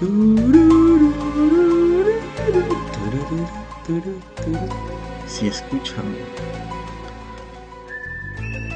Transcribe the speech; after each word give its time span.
Si 0.00 0.06
escuchan 5.46 6.16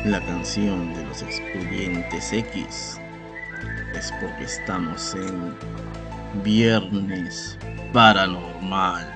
la 0.05 0.21
canción 0.27 0.93
de 0.93 1.03
los 1.05 1.23
expedientes 1.23 2.31
X, 2.31 3.01
es 3.95 4.13
porque 4.21 4.45
estamos 4.45 5.15
en 5.15 5.55
Viernes 6.43 7.57
Paranormal. 7.95 9.11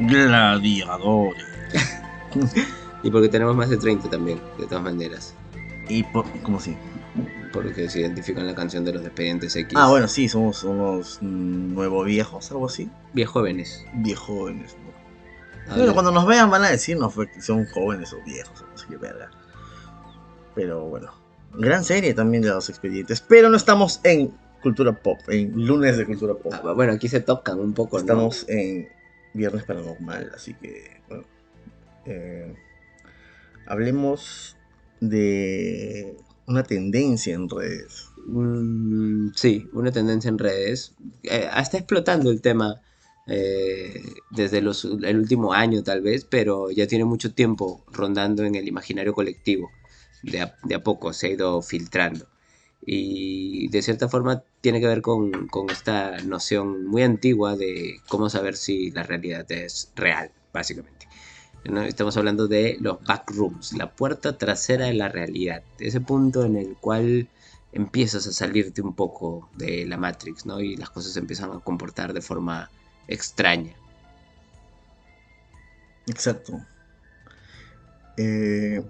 Gladiadores. 0.00 1.46
y 3.02 3.10
porque 3.10 3.30
tenemos 3.30 3.56
más 3.56 3.70
de 3.70 3.78
30 3.78 4.10
también, 4.10 4.38
de 4.58 4.66
todas 4.66 4.84
maneras. 4.84 5.34
¿Y 5.88 6.02
por, 6.02 6.26
cómo 6.42 6.58
así? 6.58 6.76
Porque 7.62 7.88
se 7.88 8.00
identifica 8.00 8.40
en 8.40 8.46
la 8.46 8.54
canción 8.54 8.84
de 8.84 8.92
los 8.92 9.02
expedientes 9.02 9.56
X. 9.56 9.72
Ah, 9.76 9.88
bueno, 9.88 10.08
sí, 10.08 10.28
somos 10.28 10.62
unos 10.64 11.22
nuevo 11.22 12.04
viejos, 12.04 12.50
algo 12.50 12.66
así. 12.66 12.90
Viejóvenes. 13.12 13.84
Viejóvenes. 13.94 14.76
¿no? 15.68 15.76
Bueno, 15.76 15.94
cuando 15.94 16.12
nos 16.12 16.26
vean 16.26 16.50
van 16.50 16.64
a 16.64 16.70
decirnos 16.70 17.14
que 17.14 17.40
son 17.40 17.66
jóvenes 17.66 18.12
o 18.12 18.22
viejos, 18.24 18.64
no 18.70 18.78
sé 18.78 18.86
qué 18.88 18.96
verga. 18.96 19.30
Pero 20.54 20.84
bueno, 20.84 21.12
gran 21.54 21.82
serie 21.82 22.14
también 22.14 22.42
de 22.42 22.50
los 22.50 22.68
expedientes. 22.68 23.20
Pero 23.20 23.48
no 23.48 23.56
estamos 23.56 24.00
en 24.04 24.32
cultura 24.62 24.92
pop, 24.92 25.18
en 25.28 25.66
lunes 25.66 25.96
de 25.96 26.06
cultura 26.06 26.34
pop. 26.34 26.52
Ah, 26.54 26.72
bueno, 26.72 26.92
aquí 26.92 27.08
se 27.08 27.20
tocan 27.20 27.58
un 27.58 27.72
poco. 27.72 27.98
Estamos 27.98 28.44
en 28.48 28.88
viernes 29.32 29.64
paranormal, 29.64 30.32
así 30.34 30.54
que 30.54 31.00
bueno. 31.08 31.24
Eh, 32.04 32.54
hablemos 33.66 34.56
de 35.00 36.16
una 36.46 36.62
tendencia 36.62 37.34
en 37.34 37.48
redes. 37.48 38.08
Mm, 38.26 39.30
sí, 39.34 39.68
una 39.72 39.92
tendencia 39.92 40.28
en 40.28 40.38
redes. 40.38 40.94
Eh, 41.22 41.48
está 41.56 41.78
explotando 41.78 42.30
el 42.30 42.40
tema 42.40 42.80
eh, 43.26 44.02
desde 44.30 44.62
los, 44.62 44.84
el 44.84 45.18
último 45.18 45.52
año 45.52 45.82
tal 45.82 46.00
vez, 46.00 46.24
pero 46.24 46.70
ya 46.70 46.86
tiene 46.86 47.04
mucho 47.04 47.34
tiempo 47.34 47.84
rondando 47.92 48.44
en 48.44 48.54
el 48.54 48.68
imaginario 48.68 49.14
colectivo. 49.14 49.70
De 50.22 50.40
a, 50.40 50.56
de 50.64 50.74
a 50.74 50.82
poco 50.82 51.12
se 51.12 51.28
ha 51.28 51.30
ido 51.30 51.62
filtrando. 51.62 52.26
Y 52.84 53.68
de 53.68 53.82
cierta 53.82 54.08
forma 54.08 54.44
tiene 54.60 54.80
que 54.80 54.86
ver 54.86 55.02
con, 55.02 55.48
con 55.48 55.70
esta 55.70 56.18
noción 56.22 56.86
muy 56.86 57.02
antigua 57.02 57.56
de 57.56 58.00
cómo 58.08 58.30
saber 58.30 58.56
si 58.56 58.90
la 58.92 59.02
realidad 59.02 59.50
es 59.50 59.92
real, 59.96 60.30
básicamente. 60.52 60.95
Estamos 61.64 62.16
hablando 62.16 62.46
de 62.46 62.76
los 62.80 63.02
backrooms, 63.02 63.72
la 63.72 63.90
puerta 63.90 64.38
trasera 64.38 64.86
de 64.86 64.94
la 64.94 65.08
realidad, 65.08 65.62
ese 65.78 66.00
punto 66.00 66.44
en 66.44 66.56
el 66.56 66.76
cual 66.76 67.28
empiezas 67.72 68.26
a 68.26 68.32
salirte 68.32 68.82
un 68.82 68.94
poco 68.94 69.48
de 69.56 69.84
la 69.84 69.96
Matrix, 69.96 70.46
¿no? 70.46 70.60
Y 70.60 70.76
las 70.76 70.90
cosas 70.90 71.12
se 71.12 71.18
empiezan 71.18 71.50
a 71.50 71.60
comportar 71.60 72.12
de 72.12 72.22
forma 72.22 72.70
extraña. 73.08 73.74
Exacto. 76.06 76.60
Eh, 78.16 78.82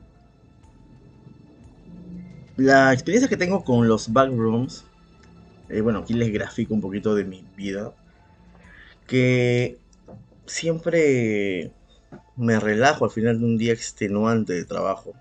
la 2.57 2.93
experiencia 2.93 3.29
que 3.29 3.37
tengo 3.37 3.65
con 3.65 3.89
los 3.89 4.13
backrooms, 4.13 4.85
eh, 5.69 5.81
bueno, 5.81 6.01
aquí 6.01 6.15
les 6.15 6.33
grafico 6.33 6.75
un 6.75 6.81
poquito 6.81 7.15
de 7.15 7.25
mi 7.25 7.45
vida, 7.57 7.93
que 9.07 9.79
siempre 10.47 11.73
me 12.37 12.59
relajo 12.61 13.05
al 13.05 13.11
final 13.11 13.39
de 13.39 13.45
un 13.45 13.59
día 13.59 13.73
extenuante 13.73 14.53
de 14.53 14.65
trabajo. 14.65 15.13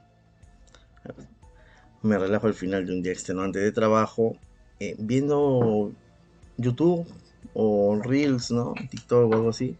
Me 2.02 2.18
relajo 2.18 2.48
al 2.48 2.54
final 2.54 2.86
de 2.86 2.94
un 2.94 3.02
día 3.02 3.12
extenuante 3.12 3.60
de 3.60 3.72
trabajo 3.72 4.38
eh, 4.80 4.96
viendo 5.00 5.92
YouTube 6.58 7.08
o 7.54 8.00
Reels, 8.02 8.52
¿no? 8.52 8.74
TikTok 8.90 9.32
o 9.32 9.36
algo 9.36 9.50
así. 9.50 9.78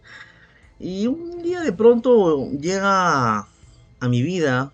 Y 0.80 1.08
un 1.08 1.42
día 1.42 1.62
de 1.62 1.72
pronto 1.72 2.52
llega 2.52 3.40
a 3.40 4.10
mi 4.10 4.22
vida 4.22 4.72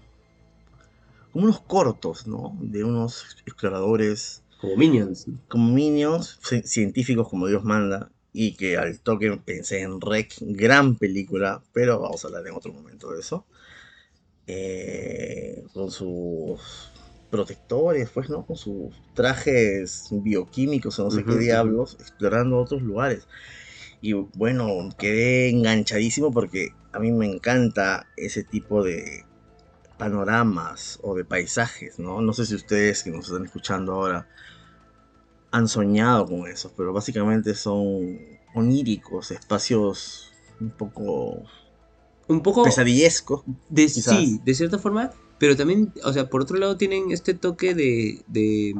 como 1.31 1.45
unos 1.45 1.61
cortos, 1.61 2.27
¿no? 2.27 2.57
De 2.59 2.83
unos 2.83 3.37
exploradores. 3.45 4.43
Como 4.59 4.75
minions. 4.77 5.27
Como 5.47 5.71
minions, 5.73 6.39
científicos 6.65 7.27
como 7.29 7.47
Dios 7.47 7.63
manda 7.63 8.09
y 8.33 8.55
que 8.55 8.77
al 8.77 8.99
toque 8.99 9.31
pensé 9.43 9.81
en 9.81 9.99
Rec, 9.99 10.33
gran 10.39 10.95
película, 10.95 11.61
pero 11.73 11.99
vamos 11.99 12.23
a 12.23 12.27
hablar 12.27 12.47
en 12.47 12.55
otro 12.55 12.71
momento 12.73 13.11
de 13.11 13.19
eso. 13.19 13.45
Eh, 14.47 15.63
con 15.73 15.91
sus 15.91 16.91
protectores, 17.29 18.09
pues, 18.09 18.29
¿no? 18.29 18.45
Con 18.45 18.57
sus 18.57 18.93
trajes 19.13 20.07
bioquímicos 20.11 20.99
o 20.99 21.05
no 21.05 21.11
sé 21.11 21.23
qué 21.23 21.35
diablos, 21.35 21.97
explorando 21.99 22.57
otros 22.59 22.81
lugares. 22.81 23.27
Y 24.01 24.13
bueno, 24.13 24.67
quedé 24.97 25.49
enganchadísimo 25.49 26.31
porque 26.31 26.73
a 26.91 26.99
mí 26.99 27.11
me 27.11 27.25
encanta 27.25 28.07
ese 28.17 28.43
tipo 28.43 28.83
de 28.83 29.25
panoramas 29.97 30.99
o 31.03 31.15
de 31.15 31.23
paisajes, 31.23 31.99
¿no? 31.99 32.21
No 32.21 32.33
sé 32.33 32.45
si 32.45 32.55
ustedes 32.55 33.03
que 33.03 33.11
nos 33.11 33.27
están 33.27 33.45
escuchando 33.45 33.93
ahora 33.93 34.27
han 35.51 35.67
soñado 35.67 36.25
con 36.25 36.47
eso, 36.47 36.71
pero 36.75 36.93
básicamente 36.93 37.53
son 37.55 38.17
oníricos, 38.55 39.31
espacios 39.31 40.31
un 40.59 40.71
poco 40.71 41.43
un 42.27 42.41
poco 42.41 42.63
pesadillescos. 42.63 43.43
De, 43.69 43.89
sí, 43.89 44.39
de 44.43 44.53
cierta 44.53 44.79
forma, 44.79 45.11
pero 45.37 45.55
también, 45.55 45.93
o 46.03 46.13
sea, 46.13 46.29
por 46.29 46.41
otro 46.41 46.57
lado 46.57 46.77
tienen 46.77 47.11
este 47.11 47.33
toque 47.33 47.75
de, 47.75 48.21
de 48.27 48.73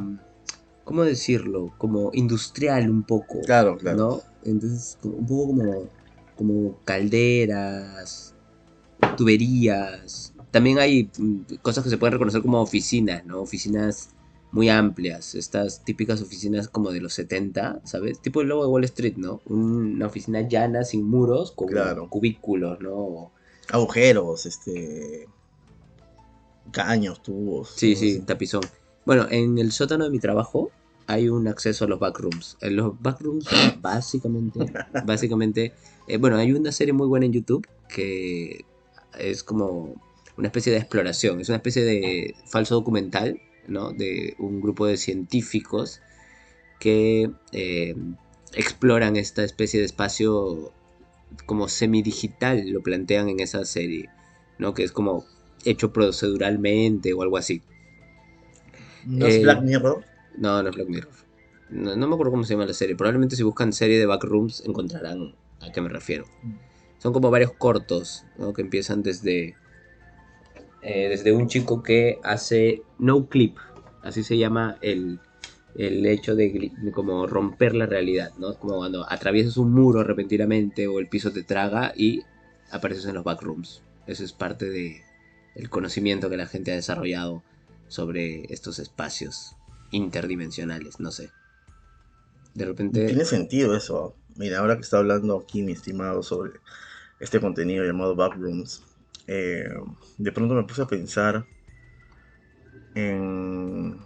¿cómo 0.84 1.04
decirlo? 1.04 1.74
Como 1.78 2.12
industrial 2.14 2.90
un 2.90 3.04
poco. 3.04 3.42
Claro, 3.46 3.78
claro. 3.78 3.98
¿no? 3.98 4.22
Entonces, 4.44 4.98
un 5.04 5.26
poco 5.26 5.48
como, 5.48 5.90
como 6.36 6.78
calderas, 6.86 8.34
tuberías. 9.18 10.34
También 10.52 10.80
hay 10.80 11.10
mm, 11.18 11.56
cosas 11.62 11.84
que 11.84 11.90
se 11.90 11.98
pueden 11.98 12.14
reconocer 12.14 12.42
como 12.42 12.62
oficinas, 12.62 13.26
¿no? 13.26 13.42
Oficinas 13.42 14.10
muy 14.52 14.70
amplias, 14.70 15.36
estas 15.36 15.84
típicas 15.84 16.22
oficinas 16.22 16.68
como 16.68 16.92
de 16.92 17.00
los 17.00 17.14
70, 17.14 17.82
¿sabes? 17.86 18.20
Tipo 18.20 18.42
el 18.42 18.50
logo 18.50 18.64
de 18.64 18.70
Wall 18.70 18.84
Street, 18.84 19.16
¿no? 19.16 19.42
Una 19.46 20.08
oficina 20.08 20.42
llana, 20.42 20.84
sin 20.84 21.08
muros, 21.08 21.54
con 21.54 21.70
cubículos, 22.10 22.80
¿no? 22.82 23.32
Agujeros, 23.70 24.46
este... 24.46 25.28
Caños, 26.72 27.24
tubos. 27.24 27.74
Sí, 27.76 27.96
sí, 27.96 28.20
tapizón. 28.20 28.62
Bueno, 29.06 29.28
en 29.30 29.58
el 29.58 29.72
sótano 29.72 30.04
de 30.04 30.10
mi 30.10 30.20
trabajo 30.20 30.72
hay 31.08 31.30
un 31.30 31.48
acceso 31.48 31.86
a 31.86 31.88
los 31.88 32.00
backrooms. 32.00 32.58
En 32.62 32.76
los 32.76 33.02
backrooms, 33.02 33.46
básicamente, 33.82 34.60
básicamente, 35.06 35.74
eh, 36.08 36.18
bueno, 36.18 36.38
hay 36.38 36.52
una 36.52 36.72
serie 36.72 36.94
muy 36.94 37.08
buena 37.08 37.26
en 37.26 37.34
YouTube 37.34 37.68
que 37.88 38.66
es 39.18 39.44
como 39.44 39.96
una 40.38 40.48
especie 40.48 40.72
de 40.72 40.80
exploración, 40.80 41.40
es 41.40 41.50
una 41.50 41.58
especie 41.58 41.84
de 41.84 42.36
falso 42.46 42.76
documental 42.76 43.40
de 43.68 44.36
un 44.40 44.62
grupo 44.62 44.86
de 44.86 44.98
científicos 44.98 46.02
que 46.80 47.32
eh, 47.52 47.96
exploran 48.54 49.16
esta 49.16 49.44
especie 49.44 49.80
de 49.80 49.86
espacio 49.86 50.72
como 51.46 51.70
semidigital, 51.70 52.70
lo 52.70 52.82
plantean 52.82 53.30
en 53.30 53.40
esa 53.40 53.64
serie, 53.66 54.10
¿no? 54.58 54.74
que 54.74 54.84
es 54.84 54.92
como 54.92 55.26
hecho 55.64 55.94
proceduralmente 55.94 57.14
o 57.14 57.22
algo 57.22 57.38
así. 57.38 57.62
¿No 59.06 59.26
es 59.26 59.42
Black 59.42 59.60
eh, 59.60 59.62
Mirror? 59.62 60.04
No, 60.38 60.62
no 60.62 60.70
es 60.70 60.76
Black 60.76 60.90
Mirror. 60.90 61.14
No, 61.70 61.96
me 61.96 62.14
acuerdo 62.14 62.32
cómo 62.32 62.44
se 62.44 62.54
llama 62.54 62.66
la 62.66 62.74
serie. 62.74 62.96
Probablemente 62.96 63.36
si 63.36 63.44
buscan 63.44 63.72
serie 63.72 63.98
de 63.98 64.06
Backrooms 64.06 64.64
encontrarán 64.66 65.36
a 65.62 65.72
qué 65.72 65.82
me 65.82 65.90
refiero. 65.90 66.26
Mm. 66.44 66.54
Son 66.98 67.14
como 67.14 67.32
varios 67.32 67.54
cortos, 67.54 68.26
Que 68.56 68.62
empiezan 68.62 69.02
desde 69.02 69.56
eh, 70.82 71.10
desde 71.10 71.32
un 71.32 71.48
chico 71.48 71.84
que 71.84 72.20
hace 72.24 72.84
no 72.98 73.28
clip, 73.28 73.58
así 74.02 74.24
se 74.24 74.38
llama 74.38 74.78
el, 74.82 75.20
hecho 75.76 76.36
de, 76.36 76.72
como 76.94 77.28
romper 77.28 77.76
la 77.76 77.86
realidad, 77.86 78.32
¿no? 78.38 78.54
Como 78.56 78.78
cuando 78.78 79.10
atraviesas 79.10 79.58
un 79.58 79.74
muro 79.74 80.04
repentinamente 80.04 80.88
o 80.88 81.00
el 81.00 81.08
piso 81.08 81.32
te 81.32 81.44
traga 81.44 81.94
y 81.96 82.24
apareces 82.72 83.06
en 83.06 83.16
los 83.16 83.24
backrooms. 83.24 83.84
Eso 84.08 84.24
es 84.24 84.34
parte 84.34 84.70
de 84.70 85.02
el 85.56 85.70
conocimiento 85.70 86.30
que 86.30 86.38
la 86.38 86.48
gente 86.48 86.72
ha 86.72 86.76
desarrollado 86.76 87.44
sobre 87.88 88.46
estos 88.54 88.80
espacios 88.80 89.56
interdimensionales, 89.92 91.00
no 91.00 91.12
sé. 91.12 91.30
De 92.54 92.66
repente... 92.66 93.06
Tiene 93.06 93.26
sentido 93.26 93.76
eso. 93.76 94.16
Mira, 94.36 94.60
ahora 94.60 94.76
que 94.76 94.82
está 94.82 94.98
hablando 94.98 95.38
aquí 95.38 95.62
mi 95.62 95.74
estimado 95.74 96.24
sobre 96.24 96.54
este 97.20 97.40
contenido 97.40 97.86
llamado 97.86 98.16
Backrooms, 98.16 98.84
eh, 99.34 99.64
de 100.18 100.32
pronto 100.34 100.56
me 100.56 100.64
puse 100.64 100.82
a 100.82 100.88
pensar 100.88 101.46
en 102.96 103.98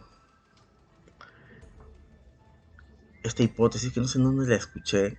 esta 3.23 3.41
hipótesis 3.41 3.91
que 3.91 3.99
no 3.99 4.07
sé 4.07 4.19
en 4.19 4.25
dónde 4.25 4.47
la 4.47 4.55
escuché. 4.55 5.17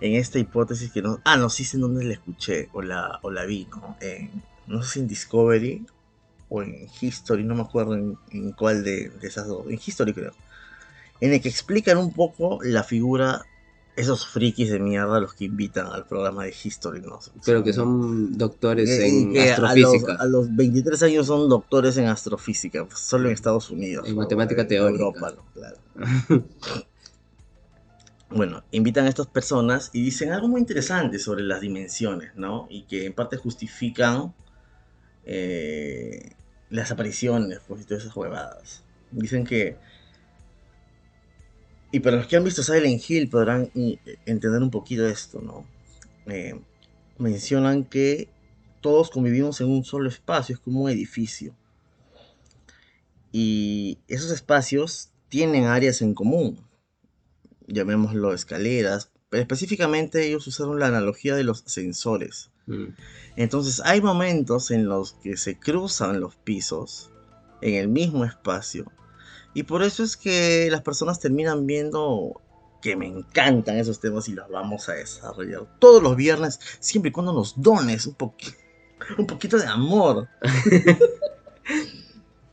En 0.00 0.14
esta 0.14 0.38
hipótesis 0.38 0.92
que 0.92 1.02
no. 1.02 1.20
Ah, 1.24 1.36
no, 1.36 1.50
sí 1.50 1.64
sé 1.64 1.78
en 1.78 1.80
dónde 1.80 2.04
la 2.04 2.12
escuché 2.12 2.68
o 2.72 2.80
la, 2.80 3.18
o 3.22 3.32
la 3.32 3.44
vi, 3.44 3.66
¿no? 3.66 3.96
no 4.68 4.82
sé 4.84 4.92
si 4.92 5.00
en 5.00 5.08
Discovery 5.08 5.84
o 6.48 6.62
en 6.62 6.88
History, 7.00 7.42
no 7.42 7.56
me 7.56 7.62
acuerdo 7.62 7.96
en, 7.96 8.16
en 8.30 8.52
cuál 8.52 8.84
de 8.84 9.10
esas 9.22 9.48
dos, 9.48 9.66
en 9.66 9.80
History 9.84 10.12
creo, 10.12 10.32
en 11.20 11.32
el 11.32 11.40
que 11.40 11.48
explican 11.48 11.98
un 11.98 12.12
poco 12.12 12.60
la 12.62 12.84
figura 12.84 13.46
esos 13.94 14.26
frikis 14.26 14.70
de 14.70 14.78
mierda 14.78 15.20
los 15.20 15.34
que 15.34 15.44
invitan 15.44 15.86
al 15.86 16.06
programa 16.06 16.44
de 16.44 16.54
History, 16.64 17.00
¿no? 17.00 17.18
Pero 17.44 17.62
que 17.62 17.72
son 17.72 18.38
doctores 18.38 18.88
Eh, 18.88 19.06
en 19.06 19.38
astrofísica. 19.38 20.12
A 20.14 20.14
los, 20.14 20.20
a 20.20 20.26
los 20.26 20.56
23 20.56 21.02
años 21.02 21.26
son 21.26 21.48
doctores 21.48 21.96
en 21.98 22.06
astrofísica, 22.06 22.86
pues, 22.86 23.00
solo 23.00 23.28
en 23.28 23.34
Estados 23.34 23.70
Unidos. 23.70 24.08
En 24.08 24.14
¿no? 24.14 24.22
matemática 24.22 24.62
En 24.62 24.68
teórica. 24.68 25.04
Europa, 25.04 25.34
¿no? 25.36 25.44
Claro. 25.52 25.76
bueno, 28.30 28.64
invitan 28.70 29.04
a 29.04 29.08
estas 29.10 29.26
personas 29.26 29.90
y 29.92 30.02
dicen 30.02 30.32
algo 30.32 30.48
muy 30.48 30.60
interesante 30.60 31.18
sobre 31.18 31.42
las 31.42 31.60
dimensiones, 31.60 32.34
¿no? 32.34 32.66
Y 32.70 32.84
que 32.84 33.04
en 33.04 33.12
parte 33.12 33.36
justifican 33.36 34.34
eh, 35.26 36.32
las 36.70 36.90
apariciones, 36.90 37.60
pues, 37.68 37.82
y 37.82 37.84
todas 37.84 38.04
esas 38.04 38.16
huevadas. 38.16 38.82
Dicen 39.10 39.44
que 39.44 39.76
y 41.92 42.00
para 42.00 42.16
los 42.16 42.26
que 42.26 42.36
han 42.36 42.44
visto 42.44 42.62
Silent 42.62 43.02
Hill 43.08 43.28
podrán 43.28 43.70
y, 43.74 43.98
entender 44.24 44.62
un 44.62 44.70
poquito 44.70 45.06
esto, 45.06 45.40
¿no? 45.42 45.66
Eh, 46.26 46.58
mencionan 47.18 47.84
que 47.84 48.28
todos 48.80 49.10
convivimos 49.10 49.60
en 49.60 49.68
un 49.68 49.84
solo 49.84 50.08
espacio, 50.08 50.54
es 50.54 50.60
como 50.60 50.82
un 50.82 50.90
edificio. 50.90 51.54
Y 53.30 53.98
esos 54.08 54.30
espacios 54.30 55.10
tienen 55.28 55.64
áreas 55.64 56.02
en 56.02 56.14
común, 56.14 56.66
llamémoslo 57.66 58.32
escaleras, 58.32 59.10
pero 59.28 59.42
específicamente 59.42 60.26
ellos 60.26 60.46
usaron 60.46 60.80
la 60.80 60.88
analogía 60.88 61.34
de 61.34 61.44
los 61.44 61.64
ascensores. 61.64 62.50
Mm. 62.66 62.88
Entonces 63.36 63.80
hay 63.84 64.00
momentos 64.00 64.70
en 64.70 64.86
los 64.86 65.14
que 65.14 65.36
se 65.36 65.58
cruzan 65.58 66.20
los 66.20 66.36
pisos 66.36 67.10
en 67.60 67.74
el 67.74 67.88
mismo 67.88 68.24
espacio. 68.24 68.90
Y 69.54 69.64
por 69.64 69.82
eso 69.82 70.02
es 70.02 70.16
que 70.16 70.68
las 70.70 70.82
personas 70.82 71.20
terminan 71.20 71.66
viendo 71.66 72.40
que 72.80 72.96
me 72.96 73.06
encantan 73.06 73.76
esos 73.76 74.00
temas 74.00 74.28
y 74.28 74.32
los 74.32 74.48
vamos 74.48 74.88
a 74.88 74.94
desarrollar 74.94 75.66
todos 75.78 76.02
los 76.02 76.16
viernes, 76.16 76.58
siempre 76.80 77.10
y 77.10 77.12
cuando 77.12 77.32
nos 77.32 77.60
dones 77.60 78.06
un, 78.06 78.16
poqui- 78.16 78.56
un 79.18 79.26
poquito 79.26 79.58
de 79.58 79.66
amor. 79.66 80.28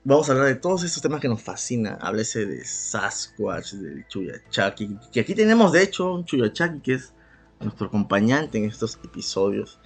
vamos 0.04 0.30
a 0.30 0.34
hablar 0.34 0.48
de 0.48 0.56
todos 0.56 0.84
estos 0.84 1.01
temas 1.01 1.22
que 1.22 1.28
nos 1.30 1.42
fascinan. 1.42 1.98
Háblese 2.01 2.46
de 2.46 2.66
Sasquatch, 2.66 3.74
del 3.74 4.06
Chuyachaki, 4.07 4.98
que 5.12 5.22
aquí 5.22 5.36
tenemos 5.36 5.72
de 5.72 5.84
hecho 5.84 6.13
un 6.13 6.25
Chuyachaki 6.25 6.81
que 6.81 6.94
es 6.96 7.13
nuestro 7.60 7.88
acompañante 7.88 8.57
en 8.57 8.66
estos 8.66 9.00
episodios. 9.04 9.80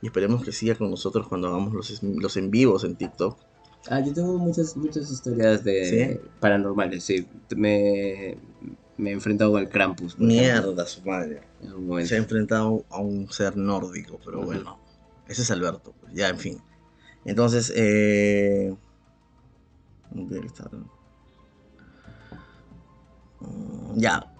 Y 0.00 0.06
esperemos 0.06 0.44
que 0.44 0.52
siga 0.52 0.76
con 0.76 0.90
nosotros 0.90 1.26
cuando 1.28 1.48
hagamos 1.48 1.74
los, 1.74 2.02
los 2.02 2.36
en 2.36 2.50
vivos 2.50 2.84
en 2.84 2.96
TikTok. 2.96 3.38
Ah, 3.88 4.00
yo 4.00 4.12
tengo 4.12 4.36
muchas, 4.38 4.76
muchas 4.76 5.10
historias 5.10 5.64
de 5.64 6.18
¿Sí? 6.20 6.28
paranormales, 6.40 7.04
sí. 7.04 7.26
Me, 7.56 8.36
me 8.96 9.10
he 9.10 9.12
enfrentado 9.12 9.56
al 9.56 9.68
Krampus. 9.68 10.18
Mierda, 10.18 10.84
su 10.86 11.02
madre. 11.02 11.42
en. 11.62 12.06
Se 12.06 12.14
ha 12.16 12.18
enfrentado 12.18 12.84
a 12.90 12.98
un 13.00 13.30
ser 13.30 13.56
nórdico, 13.56 14.18
pero 14.24 14.42
bueno. 14.42 14.78
Ese 15.26 15.42
es 15.42 15.50
Alberto. 15.50 15.94
pues, 16.00 16.12
Ya, 16.14 16.28
en 16.28 16.38
fin. 16.38 16.58
Entonces, 17.24 17.72
eh... 17.76 18.74
Mm, 23.40 23.98
Ya. 24.00 24.32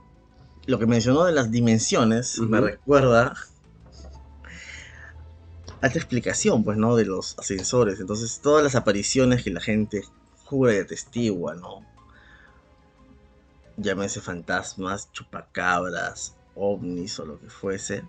Lo 0.66 0.78
que 0.78 0.86
mencionó 0.86 1.24
de 1.24 1.32
las 1.32 1.50
dimensiones 1.50 2.38
me 2.40 2.60
recuerda 2.60 3.34
a 5.80 5.86
esta 5.86 5.98
explicación, 5.98 6.64
pues, 6.64 6.76
¿no? 6.76 6.96
De 6.96 7.04
los 7.04 7.38
ascensores. 7.38 8.00
Entonces, 8.00 8.40
todas 8.42 8.62
las 8.64 8.74
apariciones 8.74 9.42
que 9.42 9.50
la 9.50 9.60
gente 9.60 10.02
jura 10.44 10.74
y 10.74 10.78
atestigua, 10.78 11.54
¿no? 11.54 11.84
Llámese 13.76 14.20
fantasmas, 14.20 15.12
chupacabras, 15.12 16.36
ovnis 16.54 17.18
o 17.20 17.26
lo 17.26 17.38
que 17.40 17.48
fuese. 17.48 18.02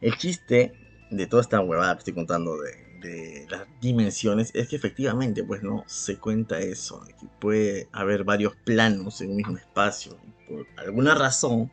El 0.00 0.16
chiste 0.16 0.72
de 1.10 1.26
toda 1.26 1.42
esta 1.42 1.60
huevada 1.60 1.94
que 1.94 1.98
estoy 1.98 2.14
contando 2.14 2.56
de, 2.58 2.98
de 3.00 3.46
las 3.48 3.66
dimensiones 3.80 4.50
es 4.54 4.68
que 4.68 4.76
efectivamente, 4.76 5.44
pues, 5.44 5.62
¿no? 5.62 5.84
Se 5.86 6.16
cuenta 6.18 6.58
eso, 6.58 7.04
que 7.06 7.26
puede 7.38 7.88
haber 7.92 8.24
varios 8.24 8.56
planos 8.56 9.20
en 9.20 9.30
un 9.30 9.36
mismo 9.36 9.56
espacio. 9.56 10.16
Por 10.48 10.66
alguna 10.76 11.14
razón 11.14 11.70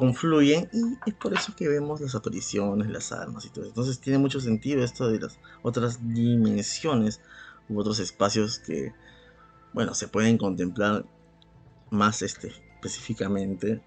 confluyen 0.00 0.66
y 0.72 0.98
es 1.04 1.14
por 1.14 1.34
eso 1.34 1.54
que 1.54 1.68
vemos 1.68 2.00
las 2.00 2.14
apariciones, 2.14 2.88
las 2.88 3.12
armas 3.12 3.44
y 3.44 3.50
todo 3.50 3.64
eso. 3.64 3.68
Entonces 3.72 4.00
tiene 4.00 4.18
mucho 4.18 4.40
sentido 4.40 4.82
esto 4.82 5.10
de 5.10 5.20
las 5.20 5.38
otras 5.60 5.98
dimensiones 6.14 7.20
u 7.68 7.78
otros 7.78 8.00
espacios 8.00 8.58
que, 8.60 8.94
bueno, 9.74 9.92
se 9.94 10.08
pueden 10.08 10.38
contemplar 10.38 11.04
más 11.90 12.22
este, 12.22 12.48
específicamente 12.76 13.82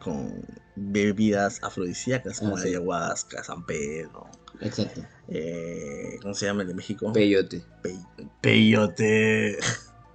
con 0.00 0.40
bebidas 0.76 1.58
afrodisíacas 1.64 2.38
como 2.38 2.52
Ah, 2.52 2.58
la 2.58 2.62
sí. 2.62 2.68
ayahuasca, 2.68 3.42
San 3.42 3.66
Pedro, 3.66 4.28
Exacto. 4.60 5.04
eh, 5.26 6.18
¿cómo 6.22 6.34
se 6.34 6.46
llama 6.46 6.62
el 6.62 6.68
de 6.68 6.74
México? 6.74 7.12
Peyote. 7.12 7.64
Pe- 7.82 7.98
peyote. 8.40 9.58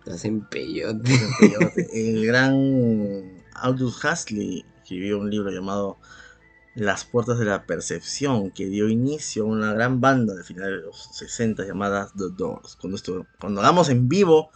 Hacen 0.09 0.41
peyote. 0.45 1.27
Peyote. 1.39 1.87
El 1.91 2.25
gran 2.25 3.43
Aldous 3.53 4.01
Huxley 4.05 4.65
escribió 4.83 5.19
un 5.19 5.29
libro 5.29 5.49
llamado 5.49 5.97
Las 6.75 7.05
puertas 7.05 7.39
de 7.39 7.45
la 7.45 7.65
percepción 7.65 8.51
que 8.51 8.67
dio 8.67 8.89
inicio 8.89 9.43
a 9.43 9.47
una 9.47 9.73
gran 9.73 10.01
banda 10.01 10.35
de 10.35 10.43
finales 10.43 10.81
de 10.81 10.87
los 10.87 11.09
60 11.13 11.65
llamada 11.65 12.11
The 12.17 12.25
Doors. 12.35 12.75
Cuando, 12.75 12.97
esto, 12.97 13.25
cuando 13.39 13.61
hagamos 13.61 13.89
en 13.89 14.09
vivo 14.09 14.51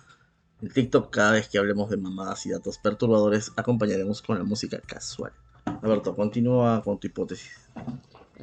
en 0.61 0.69
TikTok, 0.69 1.11
cada 1.11 1.33
vez 1.33 1.47
que 1.49 1.57
hablemos 1.57 1.89
de 1.89 1.97
mamadas 1.97 2.45
y 2.45 2.49
datos 2.49 2.77
perturbadores, 2.79 3.51
acompañaremos 3.55 4.21
con 4.21 4.37
la 4.37 4.43
música 4.43 4.79
casual. 4.79 5.31
Alberto, 5.81 6.15
continúa 6.15 6.81
con 6.83 6.99
tu 6.99 7.07
hipótesis. 7.07 7.51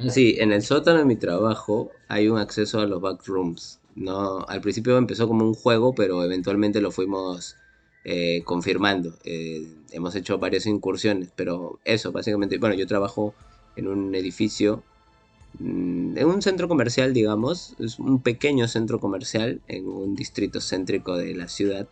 Sí, 0.09 0.37
en 0.39 0.53
el 0.53 0.63
sótano 0.63 1.01
de 1.01 1.05
mi 1.05 1.17
trabajo 1.17 1.91
hay 2.09 2.29
un 2.29 2.39
acceso 2.39 2.81
a 2.81 2.87
los 2.87 3.01
backrooms. 3.01 3.81
No, 3.95 4.45
al 4.47 4.61
principio 4.61 4.97
empezó 4.97 5.29
como 5.29 5.45
un 5.45 5.55
juego, 5.55 5.95
pero 5.95 6.23
eventualmente 6.23 6.81
lo 6.81 6.91
fuimos 6.91 7.57
eh, 8.05 8.43
confirmando. 8.45 9.15
Eh, 9.25 9.67
hemos 9.91 10.15
hecho 10.15 10.39
varias 10.39 10.67
incursiones, 10.67 11.31
pero 11.35 11.81
eso, 11.85 12.13
básicamente, 12.13 12.59
bueno, 12.59 12.75
yo 12.75 12.87
trabajo 12.87 13.35
en 13.77 13.89
un 13.89 14.15
edificio, 14.15 14.83
mm, 15.59 16.19
en 16.19 16.27
un 16.27 16.43
centro 16.43 16.69
comercial, 16.69 17.15
digamos, 17.15 17.75
es 17.79 17.99
un 17.99 18.21
pequeño 18.21 18.69
centro 18.69 19.01
comercial 19.01 19.63
en 19.69 19.89
un 19.89 20.15
distrito 20.17 20.61
céntrico 20.61 21.17
de 21.17 21.35
la 21.35 21.49
ciudad. 21.49 21.89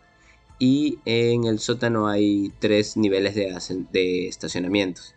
Y 0.59 0.99
en 1.05 1.45
el 1.45 1.59
sótano 1.59 2.07
hay 2.07 2.53
tres 2.59 2.95
niveles 2.95 3.33
de, 3.35 4.27
estacionamientos. 4.27 5.15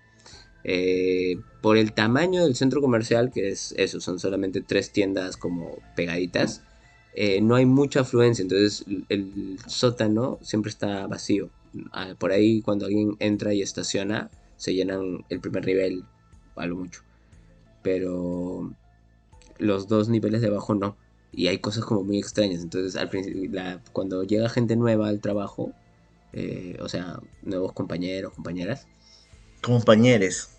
Eh, 0.65 1.37
por 1.61 1.77
el 1.77 1.93
tamaño 1.93 2.45
del 2.45 2.57
centro 2.57 2.81
comercial, 2.81 3.31
que 3.31 3.51
es 3.51 3.75
eso, 3.77 4.01
son 4.01 4.19
solamente 4.19 4.63
tres 4.63 4.93
tiendas 4.93 5.37
como 5.37 5.79
pegaditas, 5.95 6.63
eh, 7.17 7.41
no 7.41 7.55
hay 7.55 7.65
mucha 7.65 8.01
afluencia, 8.01 8.43
entonces 8.43 8.85
el, 9.09 9.59
sótano 9.67 10.39
siempre 10.43 10.71
está 10.71 11.07
vacío. 11.07 11.49
Ah, 11.93 12.15
Por 12.19 12.31
ahí 12.31 12.61
cuando 12.61 12.85
alguien 12.87 13.17
entra 13.19 13.55
y 13.55 13.63
estaciona, 13.63 14.31
se 14.57 14.75
llenan 14.75 15.25
el 15.31 15.41
primer 15.41 15.65
nivel, 15.67 16.05
a 16.57 16.67
lo 16.67 16.77
mucho. 16.77 17.01
Pero 17.83 18.73
los 19.59 19.89
dos 19.89 20.09
niveles 20.09 20.43
de 20.43 20.49
abajo 20.49 20.75
no. 20.75 20.97
Y 21.33 21.49
hay 21.49 21.59
cosas 21.59 21.85
como 21.85 22.03
muy 22.03 22.19
extrañas. 22.19 22.63
Entonces, 22.63 22.97
al 22.97 23.09
principio, 23.09 23.51
la- 23.51 23.83
cuando 23.93 24.23
llega 24.23 24.49
gente 24.49 24.77
nueva 24.77 25.09
al 25.09 25.21
trabajo, 25.21 25.73
eh, 26.33 26.77
o 26.81 26.89
sea, 26.89 27.19
nuevos 27.43 27.73
compañeros, 27.73 28.33
compañeras, 28.35 28.87
Compañeros. 29.63 30.51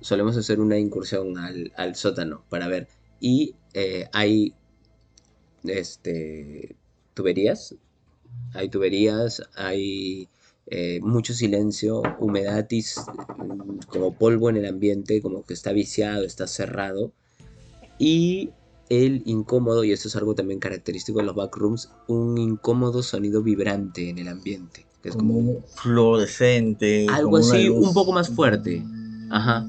Solemos 0.00 0.36
hacer 0.36 0.60
una 0.60 0.78
incursión 0.78 1.38
al, 1.38 1.72
al 1.76 1.96
sótano 1.96 2.44
para 2.48 2.68
ver. 2.68 2.86
Y 3.18 3.54
eh, 3.72 4.06
hay 4.12 4.54
este, 5.64 6.76
tuberías. 7.14 7.74
Hay 8.52 8.68
tuberías, 8.68 9.42
hay 9.54 10.28
eh, 10.66 11.00
mucho 11.02 11.34
silencio, 11.34 12.02
humedad 12.18 12.66
mm, 12.70 13.78
como 13.88 14.14
polvo 14.14 14.50
en 14.50 14.56
el 14.56 14.66
ambiente, 14.66 15.20
como 15.20 15.44
que 15.44 15.54
está 15.54 15.72
viciado, 15.72 16.24
está 16.24 16.46
cerrado. 16.46 17.12
Y 17.98 18.50
el 18.88 19.22
incómodo, 19.26 19.84
y 19.84 19.92
esto 19.92 20.08
es 20.08 20.16
algo 20.16 20.34
también 20.34 20.60
característico 20.60 21.18
de 21.18 21.26
los 21.26 21.34
backrooms, 21.34 21.90
un 22.06 22.38
incómodo 22.38 23.02
sonido 23.02 23.42
vibrante 23.42 24.08
en 24.08 24.18
el 24.18 24.28
ambiente. 24.28 24.86
Que 25.02 25.10
es 25.10 25.16
como 25.16 25.34
como 25.34 25.50
un 25.50 25.64
fluorescente. 25.74 27.06
Algo 27.10 27.36
así, 27.36 27.68
un 27.68 27.92
poco 27.92 28.12
más 28.12 28.30
fuerte. 28.30 28.82
Ajá. 29.30 29.66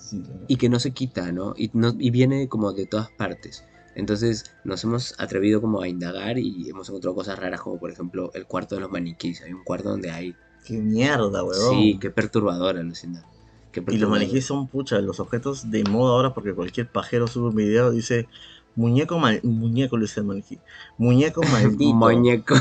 Sí, 0.00 0.22
claro. 0.22 0.40
y 0.48 0.56
que 0.56 0.70
no 0.70 0.80
se 0.80 0.92
quita, 0.92 1.32
¿no? 1.32 1.52
Y, 1.54 1.70
no, 1.74 1.94
y 1.98 2.10
viene 2.10 2.48
como 2.48 2.72
de 2.72 2.86
todas 2.86 3.10
partes. 3.10 3.64
Entonces 3.98 4.44
nos 4.62 4.84
hemos 4.84 5.14
atrevido 5.18 5.60
como 5.60 5.82
a 5.82 5.88
indagar 5.88 6.38
y 6.38 6.70
hemos 6.70 6.88
encontrado 6.88 7.16
cosas 7.16 7.36
raras 7.36 7.60
como 7.60 7.80
por 7.80 7.90
ejemplo 7.90 8.30
el 8.32 8.46
cuarto 8.46 8.76
de 8.76 8.82
los 8.82 8.92
maniquís. 8.92 9.42
Hay 9.42 9.52
un 9.52 9.64
cuarto 9.64 9.90
donde 9.90 10.12
hay... 10.12 10.36
Qué 10.64 10.78
mierda, 10.78 11.42
weón. 11.42 11.70
Sí, 11.70 11.98
qué 12.00 12.08
perturbador, 12.08 12.76
alucina. 12.76 13.24
Qué 13.72 13.82
Y 13.88 13.96
los 13.96 14.08
maniquíes 14.08 14.46
son, 14.46 14.68
pucha, 14.68 15.00
los 15.00 15.18
objetos 15.18 15.72
de 15.72 15.82
moda 15.82 16.12
ahora 16.12 16.32
porque 16.32 16.54
cualquier 16.54 16.88
pajero 16.88 17.26
sube 17.26 17.48
un 17.48 17.56
video 17.56 17.92
y 17.92 17.96
dice 17.96 18.28
Muñeco 18.76 19.18
mal, 19.18 19.40
muñeco 19.42 19.96
le 19.96 20.02
dice 20.02 20.20
el 20.20 20.26
maniquí. 20.26 20.60
Muñeco 20.96 21.42
maldito. 21.52 21.94
Muñeco. 21.94 22.54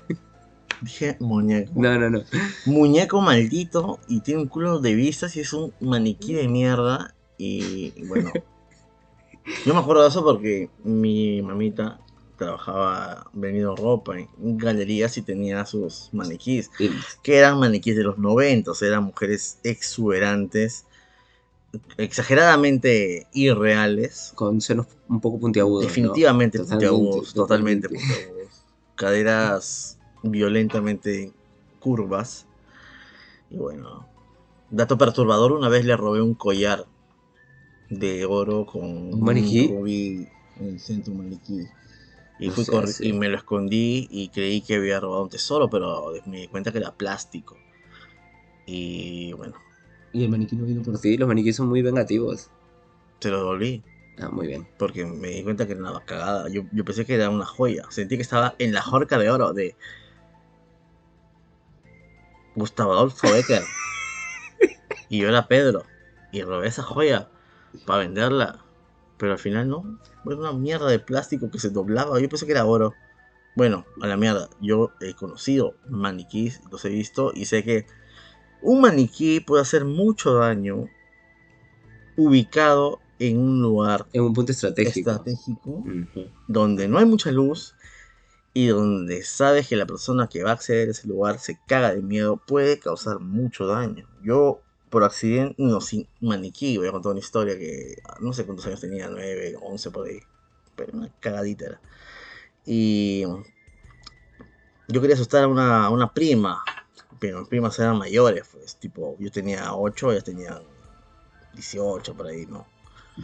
Dije 0.82 1.16
muñeco. 1.20 1.72
No, 1.76 1.96
no, 2.00 2.10
no. 2.10 2.22
Muñeco 2.66 3.20
maldito 3.20 4.00
y 4.08 4.20
tiene 4.22 4.42
un 4.42 4.48
culo 4.48 4.80
de 4.80 4.96
vistas 4.96 5.36
y 5.36 5.40
es 5.40 5.52
un 5.52 5.72
maniquí 5.78 6.34
de 6.34 6.48
mierda. 6.48 7.14
Y 7.36 7.92
bueno, 8.08 8.32
yo 9.64 9.74
me 9.74 9.80
acuerdo 9.80 10.02
de 10.02 10.08
eso 10.08 10.24
porque 10.24 10.70
mi 10.84 11.42
mamita 11.42 12.00
trabajaba 12.36 13.28
vendiendo 13.32 13.74
ropa 13.74 14.16
en 14.18 14.28
galerías 14.58 15.16
y 15.18 15.22
tenía 15.22 15.66
sus 15.66 16.08
maniquís, 16.12 16.70
que 17.22 17.36
eran 17.36 17.58
maniquís 17.58 17.96
de 17.96 18.04
los 18.04 18.18
90, 18.18 18.72
eran 18.82 19.04
mujeres 19.04 19.58
exuberantes, 19.64 20.86
exageradamente 21.96 23.26
irreales, 23.32 24.32
Con 24.34 24.60
senos 24.60 24.86
un 25.08 25.20
poco 25.20 25.38
puntiagudos. 25.40 25.84
definitivamente 25.86 26.60
puntiagudos, 26.60 27.34
totalmente 27.34 27.88
totalmente. 27.88 28.14
puntiagudos, 28.14 28.64
caderas 28.94 29.98
violentamente 30.22 31.32
curvas. 31.80 32.46
Y 33.50 33.56
bueno, 33.56 34.06
dato 34.70 34.96
perturbador, 34.96 35.52
una 35.52 35.68
vez 35.68 35.84
le 35.84 35.96
robé 35.96 36.22
un 36.22 36.34
collar 36.34 36.86
de 37.90 38.24
oro 38.26 38.66
con 38.66 39.14
¿Un 39.14 39.22
maniquí? 39.22 39.68
rubí 39.68 40.28
en 40.60 40.68
el 40.68 40.80
centro 40.80 41.12
un 41.12 41.18
maniquí. 41.24 41.66
Y, 42.38 42.50
fui 42.50 42.64
sea, 42.64 42.86
sí. 42.86 43.08
y 43.08 43.12
me 43.12 43.28
lo 43.28 43.36
escondí 43.36 44.06
y 44.10 44.28
creí 44.28 44.60
que 44.60 44.76
había 44.76 45.00
robado 45.00 45.24
un 45.24 45.30
tesoro, 45.30 45.68
pero 45.70 46.12
me 46.26 46.38
di 46.42 46.48
cuenta 46.48 46.70
que 46.72 46.78
era 46.78 46.94
plástico. 46.94 47.56
Y 48.66 49.32
bueno, 49.32 49.54
Y 50.12 50.24
el 50.24 50.30
maniquí 50.30 50.56
no 50.56 50.64
vino 50.64 50.82
por 50.82 51.00
ti. 51.00 51.16
Los 51.16 51.28
maniquíes 51.28 51.56
son 51.56 51.68
muy 51.68 51.82
vengativos. 51.82 52.50
se 53.20 53.30
lo 53.30 53.38
devolví. 53.38 53.82
Ah, 54.18 54.28
muy 54.30 54.46
bien. 54.46 54.68
Porque 54.78 55.04
me 55.06 55.28
di 55.28 55.42
cuenta 55.42 55.66
que 55.66 55.72
era 55.72 55.80
una 55.80 56.04
cagada. 56.04 56.48
Yo, 56.48 56.62
yo 56.72 56.84
pensé 56.84 57.04
que 57.04 57.14
era 57.14 57.30
una 57.30 57.46
joya. 57.46 57.84
Sentí 57.90 58.16
que 58.16 58.22
estaba 58.22 58.54
en 58.58 58.72
la 58.74 58.84
horca 58.84 59.18
de 59.18 59.30
oro 59.30 59.52
de 59.52 59.76
Gustavo 62.54 62.92
Adolfo 62.92 63.28
Becker. 63.32 63.62
y 65.08 65.18
yo 65.18 65.28
era 65.28 65.48
Pedro. 65.48 65.84
Y 66.32 66.42
robé 66.42 66.68
esa 66.68 66.82
joya 66.82 67.28
para 67.86 68.00
venderla. 68.00 68.64
Pero 69.16 69.32
al 69.32 69.38
final 69.38 69.68
no. 69.68 69.98
Fue 70.24 70.34
una 70.34 70.52
mierda 70.52 70.88
de 70.88 70.98
plástico 70.98 71.50
que 71.50 71.58
se 71.58 71.70
doblaba. 71.70 72.20
Yo 72.20 72.28
pensé 72.28 72.46
que 72.46 72.52
era 72.52 72.64
oro. 72.64 72.94
Bueno, 73.56 73.84
a 74.00 74.06
la 74.06 74.16
mierda. 74.16 74.48
Yo 74.60 74.92
he 75.00 75.14
conocido 75.14 75.74
maniquís, 75.88 76.60
los 76.70 76.84
he 76.84 76.90
visto 76.90 77.32
y 77.34 77.46
sé 77.46 77.64
que 77.64 77.86
un 78.62 78.80
maniquí 78.80 79.40
puede 79.40 79.62
hacer 79.62 79.84
mucho 79.84 80.34
daño 80.34 80.86
ubicado 82.16 83.00
en 83.18 83.38
un 83.38 83.62
lugar 83.62 84.06
En 84.12 84.22
un 84.22 84.32
punto 84.32 84.52
estratégico. 84.52 85.10
estratégico 85.10 85.84
donde 86.46 86.88
no 86.88 86.98
hay 86.98 87.04
mucha 87.04 87.32
luz 87.32 87.74
y 88.54 88.68
donde 88.68 89.22
sabes 89.22 89.68
que 89.68 89.76
la 89.76 89.86
persona 89.86 90.28
que 90.28 90.42
va 90.42 90.50
a 90.50 90.54
acceder 90.54 90.88
a 90.88 90.90
ese 90.90 91.06
lugar 91.06 91.38
se 91.38 91.58
caga 91.66 91.94
de 91.94 92.02
miedo, 92.02 92.38
puede 92.44 92.80
causar 92.80 93.20
mucho 93.20 93.66
daño. 93.66 94.08
Yo, 94.22 94.62
por 94.90 95.04
accidente, 95.04 95.54
no, 95.58 95.80
sin 95.80 96.08
maniquí, 96.20 96.76
voy 96.78 96.88
a 96.88 96.92
contar 96.92 97.12
una 97.12 97.20
historia 97.20 97.58
que 97.58 97.96
no 98.20 98.32
sé 98.32 98.44
cuántos 98.44 98.66
años 98.66 98.80
tenía, 98.80 99.08
9, 99.08 99.56
11 99.60 99.90
por 99.90 100.06
ahí, 100.06 100.20
pero 100.76 100.96
una 100.96 101.08
cagadita 101.20 101.66
era. 101.66 101.80
Y 102.64 103.24
yo 104.88 105.00
quería 105.00 105.14
asustar 105.14 105.44
a 105.44 105.48
una, 105.48 105.86
a 105.86 105.90
una 105.90 106.12
prima, 106.12 106.62
pero 107.18 107.40
mis 107.40 107.48
primas 107.48 107.78
eran 107.78 107.98
mayores, 107.98 108.44
pues, 108.52 108.76
tipo, 108.76 109.16
yo 109.18 109.30
tenía 109.30 109.74
8, 109.74 110.12
ellas 110.12 110.24
tenían 110.24 110.62
18 111.54 112.14
por 112.14 112.26
ahí, 112.26 112.46
¿no? 112.46 112.66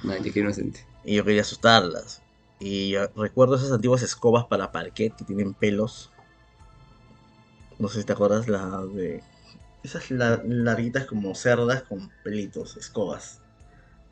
Man, 0.02 0.22
qué 0.22 0.40
inocente. 0.40 0.86
y 1.04 1.14
yo 1.16 1.24
quería 1.24 1.42
asustarlas. 1.42 2.22
Y 2.58 2.90
yo 2.90 3.06
recuerdo 3.16 3.56
esas 3.56 3.72
antiguas 3.72 4.02
escobas 4.02 4.46
para 4.46 4.72
parquet 4.72 5.14
que 5.14 5.24
tienen 5.24 5.54
pelos. 5.54 6.10
No 7.78 7.88
sé 7.88 8.00
si 8.00 8.06
te 8.06 8.12
acuerdas, 8.12 8.48
las 8.48 8.92
de. 8.94 9.22
Esas 9.84 10.10
la- 10.10 10.42
larguitas 10.44 11.04
como 11.06 11.34
cerdas 11.34 11.82
con 11.82 12.10
pelitos, 12.24 12.76
escobas. 12.76 13.40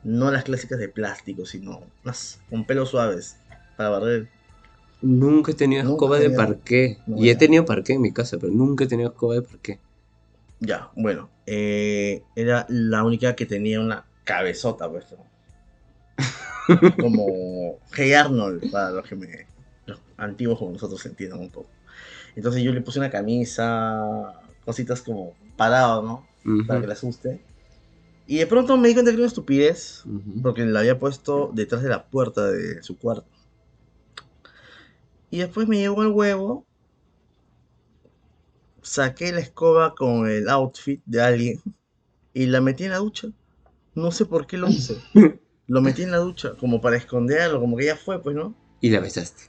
No 0.03 0.31
las 0.31 0.43
clásicas 0.43 0.79
de 0.79 0.87
plástico, 0.89 1.45
sino 1.45 1.81
unas 2.03 2.39
con 2.49 2.65
pelos 2.65 2.89
suaves 2.89 3.37
para 3.75 3.89
barrer. 3.89 4.27
Nunca 5.01 5.51
he 5.51 5.55
tenido 5.55 5.83
Nunca 5.83 5.95
escoba 5.95 6.17
he 6.19 6.29
de 6.29 6.29
parqué. 6.29 6.97
No, 7.07 7.17
y 7.17 7.29
he 7.29 7.35
tenido 7.35 7.65
parqué 7.65 7.93
en 7.93 8.01
mi 8.01 8.11
casa, 8.13 8.37
pero 8.39 8.53
nunca 8.53 8.83
he 8.83 8.87
tenido 8.87 9.09
escoba 9.09 9.35
de 9.35 9.41
parqué. 9.41 9.79
Ya, 10.59 10.91
bueno. 10.95 11.29
eh, 11.45 12.21
era 12.35 12.65
la 12.69 13.03
única 13.03 13.35
que 13.35 13.45
tenía 13.45 13.81
una 13.81 14.05
cabezota, 14.23 14.89
pues. 14.89 15.05
como 16.99 17.79
Hey 17.93 18.13
Arnold, 18.13 18.71
para 18.71 18.91
los 18.91 19.07
que 19.07 19.15
me. 19.15 19.47
los 19.87 19.99
antiguos 20.17 20.59
como 20.59 20.71
nosotros 20.71 21.05
entiendan 21.05 21.39
un 21.39 21.49
poco. 21.49 21.67
Entonces 22.35 22.63
yo 22.63 22.71
le 22.71 22.81
puse 22.81 22.99
una 22.99 23.09
camisa, 23.09 24.33
cositas 24.65 25.01
como 25.01 25.33
parado, 25.57 26.01
¿no? 26.01 26.65
Para 26.67 26.81
que 26.81 26.87
la 26.87 26.93
asuste. 26.93 27.41
Y 28.25 28.37
de 28.37 28.47
pronto 28.47 28.77
me 28.77 28.87
di 28.87 28.93
cuenta 28.93 29.11
que 29.11 29.15
era 29.15 29.23
una 29.23 29.27
estupidez, 29.27 30.03
porque 30.41 30.65
la 30.65 30.79
había 30.79 30.99
puesto 30.99 31.51
detrás 31.53 31.83
de 31.83 31.89
la 31.89 32.05
puerta 32.05 32.45
de 32.49 32.81
su 32.81 32.97
cuarto. 32.97 33.27
Y 35.29 35.39
después 35.39 35.67
me 35.67 35.77
llegó 35.77 36.03
el 36.03 36.09
huevo, 36.09 36.65
saqué 38.81 39.31
la 39.31 39.39
escoba 39.39 39.95
con 39.95 40.29
el 40.29 40.47
outfit 40.49 41.01
de 41.05 41.21
alguien 41.21 41.61
y 42.33 42.45
la 42.45 42.61
metí 42.61 42.85
en 42.85 42.91
la 42.91 42.97
ducha. 42.97 43.29
No 43.95 44.11
sé 44.11 44.25
por 44.25 44.47
qué 44.47 44.57
lo 44.57 44.69
hice. 44.69 44.97
Lo 45.65 45.81
metí 45.81 46.03
en 46.03 46.11
la 46.11 46.17
ducha, 46.17 46.55
como 46.59 46.81
para 46.81 46.97
esconderlo, 46.97 47.61
como 47.61 47.77
que 47.77 47.85
ya 47.85 47.95
fue, 47.95 48.21
pues, 48.21 48.35
¿no? 48.35 48.53
Y 48.81 48.89
la 48.89 48.99
besaste. 48.99 49.43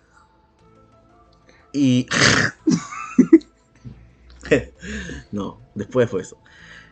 Y. 1.73 2.07
no, 5.33 5.61
después 5.75 6.11
fue 6.11 6.23
eso. 6.23 6.39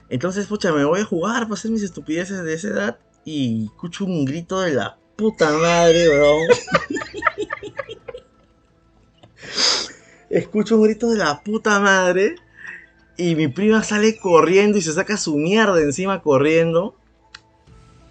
Entonces, 0.09 0.47
pucha, 0.47 0.73
me 0.73 0.85
voy 0.85 1.01
a 1.01 1.05
jugar 1.05 1.45
para 1.45 1.55
hacer 1.55 1.71
mis 1.71 1.83
estupideces 1.83 2.45
de 2.45 2.55
esa 2.55 2.69
edad 2.69 2.99
y 3.25 3.67
escucho 3.67 4.05
un 4.05 4.25
grito 4.25 4.61
de 4.61 4.75
la 4.75 4.99
puta 5.17 5.51
madre, 5.53 6.09
weón. 6.09 6.49
escucho 10.31 10.77
un 10.77 10.85
grito 10.85 11.11
de 11.11 11.19
la 11.19 11.43
puta 11.43 11.79
madre 11.79 12.37
y 13.17 13.35
mi 13.35 13.49
prima 13.49 13.83
sale 13.83 14.19
corriendo 14.19 14.79
y 14.79 14.83
se 14.83 14.93
saca 14.93 15.17
su 15.17 15.37
mierda 15.37 15.81
encima 15.81 16.23
corriendo. 16.23 16.97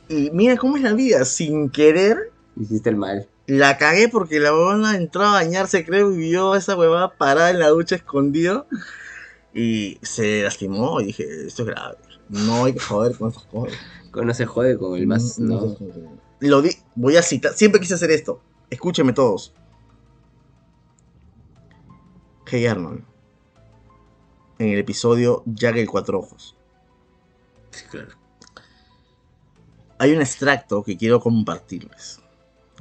Y 0.10 0.30
mira 0.32 0.58
cómo 0.58 0.78
es 0.78 0.84
la 0.84 0.94
vida, 0.94 1.26
sin 1.26 1.70
querer 1.70 2.32
Hiciste 2.60 2.90
el 2.90 2.98
mal. 2.98 3.28
la 3.48 3.78
cagué 3.78 4.10
porque 4.10 4.40
la 4.40 4.54
huevona 4.54 4.96
entró 4.96 5.24
a 5.24 5.32
bañarse, 5.32 5.86
creo, 5.86 6.12
y 6.12 6.18
vio 6.18 6.54
a 6.54 6.58
esa 6.58 6.76
huevada 6.76 7.16
parada 7.18 7.50
en 7.50 7.60
la 7.60 7.70
ducha 7.70 7.96
escondido. 7.96 8.68
Y 9.54 9.98
se 10.02 10.44
lastimó 10.44 11.02
y 11.02 11.08
dije, 11.08 11.48
esto 11.48 11.64
es 11.64 11.70
grave. 11.70 11.98
No 12.30 12.66
hay 12.66 12.74
que 12.74 12.80
joder 12.80 13.18
con 13.18 13.30
estas 13.30 13.46
cosas. 13.46 13.78
No 14.14 14.34
se 14.34 14.46
jode 14.46 14.78
con 14.78 14.98
el 14.98 15.08
más. 15.08 15.40
No, 15.40 15.62
No. 15.62 15.78
Lo 16.40 16.62
di, 16.62 16.72
voy 16.96 17.18
a 17.18 17.22
citar, 17.22 17.54
siempre 17.54 17.80
quise 17.80 17.94
hacer 17.94 18.10
esto. 18.10 18.42
Escúcheme 18.70 19.14
todos. 19.14 19.54
Hey 22.48 22.66
Arnold. 22.66 23.04
En 24.58 24.70
el 24.70 24.80
episodio 24.80 25.44
Jack 25.46 25.76
el 25.78 25.90
Cuatro 25.90 26.20
Ojos. 26.20 26.56
Sí, 27.72 27.86
claro. 27.90 28.12
Hay 30.00 30.14
un 30.14 30.22
extracto 30.22 30.84
que 30.84 30.98
quiero 30.98 31.20
compartirles. 31.20 32.21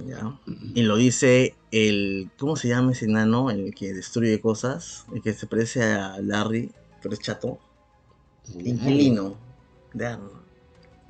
¿Ya? 0.07 0.39
Y 0.75 0.83
lo 0.83 0.97
dice 0.97 1.55
el. 1.71 2.31
¿Cómo 2.39 2.57
se 2.57 2.69
llama 2.69 2.93
ese 2.93 3.05
enano? 3.07 3.51
El 3.51 3.75
que 3.75 3.93
destruye 3.93 4.41
cosas. 4.41 5.07
El 5.15 5.23
que 5.23 5.33
se 5.33 5.47
parece 5.47 5.83
a 5.85 6.19
Larry, 6.21 6.71
pero 7.03 7.15
es 7.15 7.21
chato. 7.21 7.59
Inquilino 8.59 9.37
de 9.93 10.07
Arnold. 10.07 10.41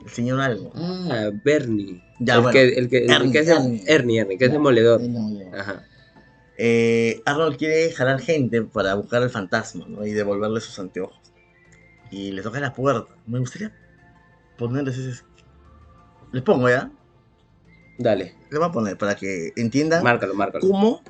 El 0.04 0.11
señor 0.11 0.40
algo. 0.40 0.73
Ah, 0.75 1.30
Bernie. 1.44 2.02
Ya, 2.20 2.35
el, 2.37 2.40
bueno. 2.40 2.52
que, 2.52 2.68
el, 2.68 2.88
que, 2.88 3.04
el 3.04 3.11
Ernie, 3.11 3.32
que 3.32 3.38
es 3.40 3.49
Ernie. 3.49 3.85
Ernie, 3.87 4.18
Ernie, 4.20 4.38
que 4.38 4.44
es 4.47 4.50
Ya, 4.50 4.54
demoledor. 4.54 5.00
es 5.00 5.06
demoledor. 5.12 5.59
Ajá. 5.59 5.85
Eh, 6.59 7.23
Arnold 7.25 7.56
quiere 7.56 7.90
jalar 7.92 8.20
gente 8.20 8.62
para 8.62 8.94
buscar 8.94 9.23
al 9.23 9.30
fantasma 9.30 9.87
¿no? 9.88 10.04
y 10.06 10.12
devolverle 10.12 10.61
sus 10.61 10.78
anteojos. 10.78 11.18
Y 12.11 12.32
le 12.32 12.42
toca 12.42 12.61
la 12.61 12.73
puerta. 12.75 13.14
Me 13.26 13.38
gustaría 13.38 13.73
ponerles 14.59 14.99
ese. 14.99 15.23
Les 16.32 16.42
pongo 16.42 16.68
ya. 16.68 16.90
Dale, 18.00 18.35
Les 18.49 18.59
voy 18.59 18.66
a 18.66 18.73
poner 18.73 18.97
para 18.97 19.14
que 19.14 19.52
entiendan 19.57 20.02
márcalo, 20.02 20.33
márcalo. 20.33 20.66
cómo, 20.66 21.02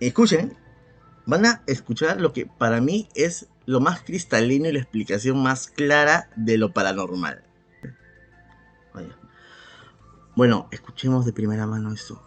escuchen, 0.00 0.58
van 1.26 1.46
a 1.46 1.62
escuchar 1.68 2.20
lo 2.20 2.32
que 2.32 2.44
para 2.44 2.80
mí 2.80 3.08
es 3.14 3.46
lo 3.66 3.78
más 3.78 4.02
cristalino 4.02 4.68
y 4.68 4.72
la 4.72 4.80
explicación 4.80 5.40
más 5.40 5.68
clara 5.68 6.28
de 6.34 6.58
lo 6.58 6.72
paranormal. 6.72 7.44
Vaya. 8.92 9.16
Bueno, 10.34 10.68
escuchemos 10.72 11.24
de 11.24 11.32
primera 11.32 11.68
mano 11.68 11.94
esto. 11.94 12.20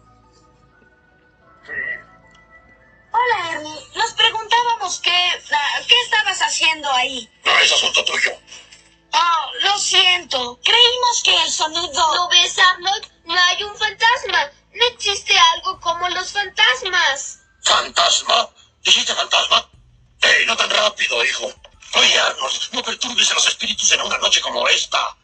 Hola, 3.12 3.52
Ernie. 3.52 3.80
Nos 3.94 4.12
preguntábamos 4.12 5.00
qué, 5.00 5.10
ah, 5.10 5.80
qué 5.86 5.94
estabas 6.06 6.40
haciendo 6.40 6.90
ahí. 6.92 7.28
No 7.44 7.52
es 7.58 7.72
asunto 7.74 8.02
tuyo. 8.06 8.30
Oh, 9.12 9.50
lo 9.62 9.78
siento. 9.78 10.58
Creímos 10.62 11.22
que 11.24 11.42
el 11.42 11.50
sonido... 11.50 12.14
¿Lo 12.14 12.28
ves, 12.28 12.58
Arnold? 12.58 13.06
No 13.24 13.34
hay 13.34 13.62
un 13.62 13.76
fantasma. 13.76 14.50
No 14.74 14.86
existe 14.94 15.34
algo 15.54 15.78
¿Fantasma? 18.18 18.50
¿Dijiste 18.82 19.14
fantasma? 19.14 19.70
¡Ey, 20.22 20.46
no 20.46 20.56
tan 20.56 20.70
rápido, 20.70 21.24
hijo! 21.24 21.52
Oye, 21.94 22.18
Arnold, 22.18 22.54
no 22.72 22.82
perturbes 22.82 23.30
a 23.30 23.34
los 23.34 23.46
espíritus 23.46 23.90
en 23.92 24.00
una 24.02 24.18
noche 24.18 24.40
como 24.40 24.66
esta. 24.68 25.16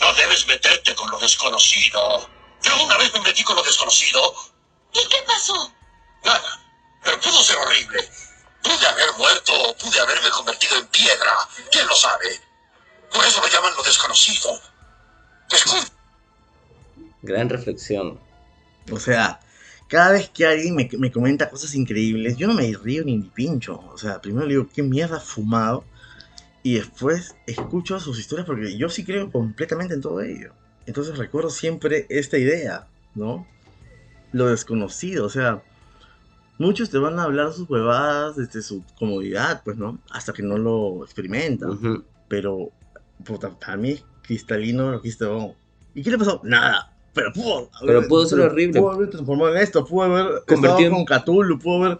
No 0.00 0.12
debes 0.14 0.46
meterte 0.46 0.94
con 0.94 1.10
lo 1.10 1.18
desconocido. 1.18 2.28
Yo 2.62 2.84
una 2.84 2.96
vez 2.98 3.12
me 3.14 3.20
metí 3.20 3.42
con 3.44 3.56
lo 3.56 3.62
desconocido. 3.62 4.34
¿Y 4.92 5.08
qué 5.08 5.22
pasó? 5.26 5.72
Nada. 6.24 6.60
Pero 7.02 7.20
pudo 7.20 7.42
ser 7.42 7.56
horrible. 7.56 8.10
Pude 8.62 8.86
haber 8.86 9.12
muerto 9.14 9.52
o 9.54 9.76
pude 9.76 10.00
haberme 10.00 10.30
convertido 10.30 10.76
en 10.76 10.86
piedra. 10.88 11.48
¿Quién 11.70 11.86
lo 11.86 11.94
sabe? 11.94 12.40
Por 13.12 13.24
eso 13.24 13.40
lo 13.40 13.48
llaman 13.48 13.74
lo 13.74 13.82
desconocido. 13.82 14.60
Escucha. 15.50 15.92
Gran 17.22 17.48
reflexión. 17.48 18.20
O 18.92 19.00
sea, 19.00 19.40
cada 19.88 20.12
vez 20.12 20.28
que 20.30 20.46
alguien 20.46 20.74
me, 20.74 20.88
me 20.98 21.12
comenta 21.12 21.48
cosas 21.48 21.74
increíbles, 21.74 22.36
yo 22.36 22.46
no 22.46 22.54
me 22.54 22.72
río 22.72 23.04
ni 23.04 23.16
ni 23.16 23.28
pincho. 23.28 23.80
O 23.92 23.98
sea, 23.98 24.20
primero 24.20 24.46
le 24.46 24.54
digo, 24.54 24.68
¿qué 24.72 24.82
mierda 24.82 25.20
fumado? 25.20 25.84
Y 26.62 26.74
después 26.74 27.36
escucho 27.46 28.00
sus 28.00 28.18
historias 28.18 28.46
porque 28.46 28.76
yo 28.76 28.88
sí 28.88 29.04
creo 29.04 29.30
completamente 29.30 29.94
en 29.94 30.00
todo 30.00 30.20
ello. 30.20 30.52
Entonces 30.86 31.16
recuerdo 31.16 31.50
siempre 31.50 32.06
esta 32.08 32.38
idea, 32.38 32.88
¿no? 33.14 33.46
Lo 34.32 34.48
desconocido, 34.48 35.24
o 35.24 35.28
sea, 35.28 35.62
muchos 36.58 36.90
te 36.90 36.98
van 36.98 37.18
a 37.18 37.24
hablar 37.24 37.52
sus 37.52 37.68
huevadas 37.68 38.36
desde 38.36 38.62
su 38.62 38.84
comodidad, 38.98 39.62
pues, 39.64 39.76
¿no? 39.76 39.98
Hasta 40.10 40.32
que 40.32 40.42
no 40.42 40.58
lo 40.58 41.04
experimentan. 41.04 41.70
Ujú. 41.70 42.04
Pero, 42.28 42.70
puta, 43.24 43.50
para 43.50 43.76
mí 43.76 44.00
cristalino 44.22 44.90
lo 44.90 45.00
que. 45.00 45.08
¿Y 45.94 46.02
qué 46.02 46.10
le 46.10 46.18
pasó? 46.18 46.40
Nada. 46.44 46.95
Pero 47.16 47.32
pudo. 47.32 47.70
Pero 47.84 48.06
pudo 48.06 48.26
ser 48.26 48.40
horrible. 48.40 48.78
Pudo 48.78 48.92
haber 48.92 49.10
transformado 49.10 49.56
en 49.56 49.62
esto, 49.62 49.84
pudo 49.86 50.02
haber 50.02 50.42
Convertido 50.46 50.92
con 50.92 51.04
Cthulhu, 51.06 51.58
pudo 51.58 51.84
haber. 51.84 51.98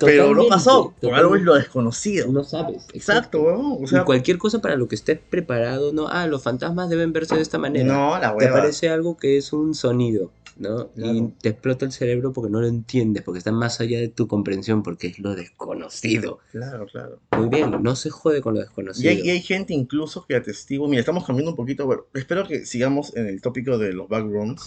Pero 0.00 0.34
no 0.34 0.46
pasó. 0.48 0.94
Por 1.02 1.14
algo 1.14 1.36
es 1.36 1.42
lo 1.42 1.54
desconocido. 1.54 2.32
No 2.32 2.42
sabes. 2.42 2.82
Exacto, 2.94 3.42
weón. 3.42 3.84
O 3.84 3.86
sea, 3.86 4.00
y 4.00 4.04
cualquier 4.04 4.38
cosa 4.38 4.60
para 4.60 4.74
lo 4.76 4.88
que 4.88 4.94
estés 4.94 5.18
preparado, 5.18 5.92
no, 5.92 6.08
ah, 6.08 6.26
los 6.26 6.42
fantasmas 6.42 6.88
deben 6.88 7.12
verse 7.12 7.34
de 7.34 7.42
esta 7.42 7.58
manera. 7.58 7.92
no, 7.92 8.18
la 8.18 8.34
te 8.34 8.46
hueva. 8.46 8.60
parece 8.60 8.88
algo 8.88 9.18
que 9.18 9.36
es 9.36 9.52
un 9.52 9.74
sonido, 9.74 10.30
¿no? 10.62 10.90
Y 10.96 11.28
te 11.40 11.50
explota 11.50 11.84
el 11.84 11.92
cerebro 11.92 12.32
porque 12.32 12.50
no 12.50 12.60
lo 12.60 12.66
entiendes, 12.66 13.22
porque 13.22 13.38
está 13.38 13.52
más 13.52 13.80
allá 13.80 13.98
de 13.98 14.08
tu 14.08 14.28
comprensión, 14.28 14.82
porque 14.82 15.08
es 15.08 15.18
lo 15.18 15.34
desconocido. 15.34 16.38
Claro, 16.52 16.86
claro. 16.86 17.20
Muy 17.36 17.48
bien, 17.48 17.82
no 17.82 17.96
se 17.96 18.10
jode 18.10 18.40
con 18.40 18.54
lo 18.54 18.60
Y 18.60 18.62
desconocido. 18.62 19.10
hay, 19.10 19.20
y 19.22 19.30
hay 19.30 19.40
gente 19.42 19.74
incluso 19.74 20.24
que 20.26 20.36
atestigua. 20.36 20.88
Mira, 20.88 21.00
estamos 21.00 21.26
cambiando 21.26 21.50
un 21.50 21.56
poquito. 21.56 21.86
Bueno, 21.86 22.06
espero 22.14 22.46
que 22.46 22.64
sigamos 22.64 23.14
en 23.16 23.26
el 23.26 23.40
tópico 23.42 23.76
de 23.76 23.92
los 23.92 24.08
backrooms. 24.08 24.64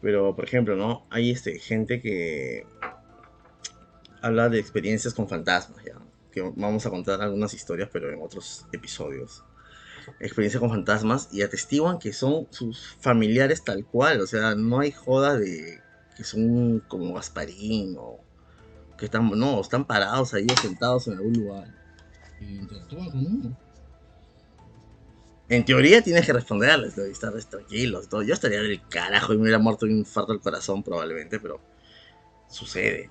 Pero, 0.00 0.34
por 0.34 0.44
ejemplo, 0.44 0.76
¿no? 0.76 1.06
Hay 1.10 1.30
este, 1.30 1.58
gente 1.58 2.00
que 2.00 2.66
habla 4.20 4.48
de 4.48 4.58
experiencias 4.58 5.14
con 5.14 5.28
fantasmas, 5.28 5.84
¿ya? 5.84 5.94
Que 6.30 6.42
vamos 6.56 6.84
a 6.84 6.90
contar 6.90 7.22
algunas 7.22 7.54
historias, 7.54 7.88
pero 7.92 8.12
en 8.12 8.20
otros 8.20 8.66
episodios. 8.72 9.44
Experiencias 10.20 10.60
con 10.60 10.70
fantasmas 10.70 11.28
y 11.32 11.42
atestiguan 11.42 11.98
que 11.98 12.12
son 12.12 12.46
sus 12.50 12.96
familiares 13.00 13.64
tal 13.64 13.84
cual. 13.84 14.20
O 14.20 14.26
sea, 14.26 14.54
no 14.54 14.80
hay 14.80 14.92
joda 14.92 15.36
de 15.36 15.80
que 16.16 16.24
son 16.24 16.80
como 16.88 17.14
Gasparín 17.14 17.96
o 17.98 18.20
que 18.96 19.06
están, 19.06 19.30
no, 19.30 19.60
están 19.60 19.84
parados 19.84 20.34
ahí 20.34 20.46
sentados 20.60 21.08
en 21.08 21.14
algún 21.14 21.32
lugar. 21.32 21.68
Y. 22.40 22.60
En 25.48 25.64
teoría 25.64 26.00
tienes 26.02 26.24
que 26.24 26.32
responderles, 26.32 26.96
y 26.96 27.10
estar 27.10 27.32
tranquilos. 27.44 28.08
Todo. 28.08 28.22
Yo 28.22 28.34
estaría 28.34 28.62
del 28.62 28.80
carajo 28.88 29.32
y 29.32 29.36
me 29.36 29.42
hubiera 29.42 29.58
muerto 29.58 29.86
de 29.86 29.92
un 29.92 29.98
infarto 29.98 30.32
al 30.32 30.40
corazón 30.40 30.82
probablemente, 30.82 31.38
pero 31.38 31.60
sucede. 32.48 33.10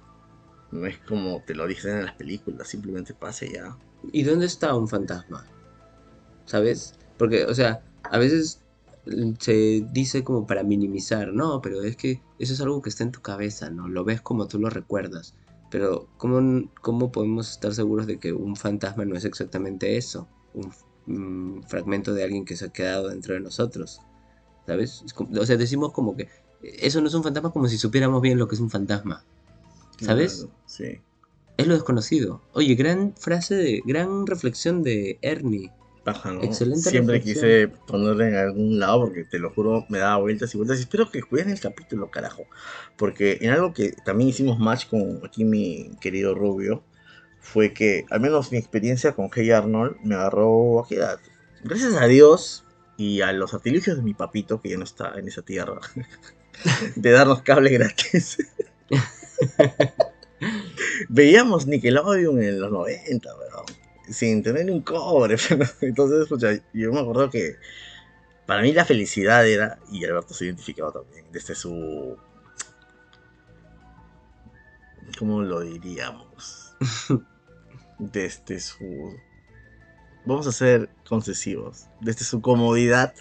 No 0.72 0.88
es 0.88 0.98
como 0.98 1.44
te 1.46 1.54
lo 1.54 1.68
dicen 1.68 2.00
en 2.00 2.06
las 2.06 2.16
películas, 2.16 2.68
simplemente 2.68 3.14
pasa 3.14 3.46
ya. 3.46 3.78
¿Y 4.12 4.24
dónde 4.24 4.48
está 4.48 4.74
un 4.74 4.88
fantasma? 4.88 5.46
¿Sabes? 6.46 6.96
Porque, 7.18 7.46
o 7.46 7.54
sea, 7.56 7.84
a 8.04 8.18
veces 8.18 8.60
mm, 9.06 9.34
se 9.40 9.86
dice 9.92 10.24
como 10.24 10.46
para 10.46 10.64
minimizar, 10.64 11.34
no, 11.34 11.62
pero 11.62 11.84
es 11.84 11.96
que 11.96 12.22
eso 12.40 12.54
es 12.54 12.62
algo 12.62 12.82
que 12.82 12.90
está 12.90 13.04
en 13.04 13.12
tu 13.12 13.22
cabeza, 13.22 13.70
¿no? 13.70 13.88
Lo 13.88 14.04
ves 14.04 14.22
como 14.22 14.48
tú 14.48 14.60
lo 14.60 14.70
recuerdas. 14.70 15.36
Pero, 15.72 16.08
¿cómo, 16.18 16.70
cómo 16.82 17.12
podemos 17.12 17.50
estar 17.50 17.74
seguros 17.74 18.06
de 18.06 18.20
que 18.20 18.32
un 18.34 18.56
fantasma 18.56 19.06
no 19.06 19.16
es 19.16 19.26
exactamente 19.26 19.98
eso? 19.98 20.28
Un, 20.54 20.72
un 21.08 21.64
fragmento 21.68 22.14
de 22.14 22.24
alguien 22.24 22.46
que 22.46 22.56
se 22.56 22.66
ha 22.66 22.70
quedado 22.70 23.10
dentro 23.10 23.34
de 23.34 23.40
nosotros. 23.40 24.00
¿Sabes? 24.68 25.04
Como- 25.16 25.40
o 25.40 25.46
sea, 25.46 25.58
decimos 25.58 25.92
como 25.92 26.16
que 26.16 26.30
eso 26.62 27.02
no 27.02 27.08
es 27.08 27.14
un 27.14 27.24
fantasma 27.24 27.52
como 27.52 27.68
si 27.68 27.78
supiéramos 27.78 28.22
bien 28.22 28.38
lo 28.38 28.48
que 28.48 28.56
es 28.56 28.62
un 28.62 28.70
fantasma. 28.70 29.26
¿Sabes? 30.00 30.36
Claro, 30.36 30.52
Sí. 30.66 31.02
Es 31.58 31.68
lo 31.68 31.74
desconocido. 31.76 32.42
Oye, 32.54 32.74
gran 32.76 33.16
frase 33.16 33.56
de, 33.56 33.82
gran 33.86 34.26
reflexión 34.26 34.82
de 34.82 35.20
Ernie. 35.22 35.72
Paja, 36.04 36.32
¿no? 36.32 36.44
Excelente 36.44 36.90
Siempre 36.90 37.18
reflexión. 37.18 37.46
quise 37.46 37.68
ponerle 37.88 38.28
en 38.28 38.36
algún 38.36 38.80
lado 38.80 39.06
porque 39.06 39.24
te 39.24 39.40
lo 39.40 39.52
juro, 39.52 39.86
me 39.90 40.00
daba 40.00 40.18
vueltas 40.18 40.54
y 40.54 40.58
vueltas. 40.58 40.80
Y 40.80 40.82
espero 40.82 41.10
que 41.10 41.22
jueguen 41.22 41.52
el 41.52 41.60
capítulo, 41.60 42.12
carajo. 42.12 42.46
Porque 42.98 43.38
en 43.42 43.52
algo 43.52 43.74
que 43.74 43.94
también 44.04 44.30
hicimos 44.30 44.60
match 44.60 44.88
con 44.88 45.22
aquí 45.26 45.46
mi 45.46 45.92
querido 46.02 46.36
Rubio 46.36 46.84
fue 47.40 47.74
que, 47.74 48.06
al 48.10 48.20
menos 48.20 48.52
mi 48.52 48.58
experiencia 48.58 49.14
con 49.14 49.30
Hey 49.34 49.52
Arnold 49.52 49.96
me 50.04 50.16
agarró 50.16 50.82
a 50.82 50.88
qué 50.88 50.96
edad. 50.96 51.20
Gracias 51.64 51.96
a 51.96 52.08
Dios 52.08 52.66
y 52.98 53.22
a 53.22 53.32
los 53.32 53.54
artilugios 53.54 53.98
de 53.98 54.04
mi 54.04 54.14
papito, 54.14 54.62
que 54.62 54.70
ya 54.70 54.78
no 54.78 54.84
está 54.84 55.14
en 55.18 55.28
esa 55.28 55.42
tierra, 55.42 55.80
de 56.96 57.12
darnos 57.12 57.42
cable 57.44 57.72
gratis. 57.72 58.38
Veíamos 61.10 61.66
Nickelodeon 61.66 62.44
en 62.44 62.60
los 62.60 62.72
90, 62.72 63.30
weón 63.36 63.83
sin 64.10 64.44
tener 64.44 64.66
ni 64.66 64.72
un 64.72 64.82
cobre. 64.82 65.38
Entonces, 65.82 66.28
pucha, 66.28 66.54
yo 66.74 66.92
me 66.92 67.00
acuerdo 67.00 67.30
que 67.30 67.58
para 68.46 68.62
mí 68.62 68.74
la 68.74 68.86
felicidad 68.86 69.48
era, 69.48 69.80
y 69.92 70.04
Alberto 70.06 70.34
se 70.34 70.44
ha 70.44 70.48
identificado 70.48 70.92
también, 70.92 71.26
desde 71.32 71.56
su... 71.56 72.18
¿Cómo 75.18 75.42
lo 75.42 75.62
diríamos? 75.62 76.76
Desde 78.00 78.60
su... 78.60 79.16
Vamos 80.26 80.48
a 80.48 80.52
ser 80.52 80.90
concesivos. 81.08 81.88
Desde 82.02 82.26
su 82.26 82.42
comodidad. 82.42 83.14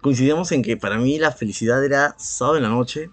Coincidíamos 0.00 0.52
en 0.52 0.62
que 0.62 0.76
para 0.76 0.98
mí 0.98 1.18
la 1.18 1.32
felicidad 1.32 1.84
era 1.84 2.14
sábado 2.18 2.58
en 2.58 2.62
la 2.62 2.68
noche. 2.68 3.10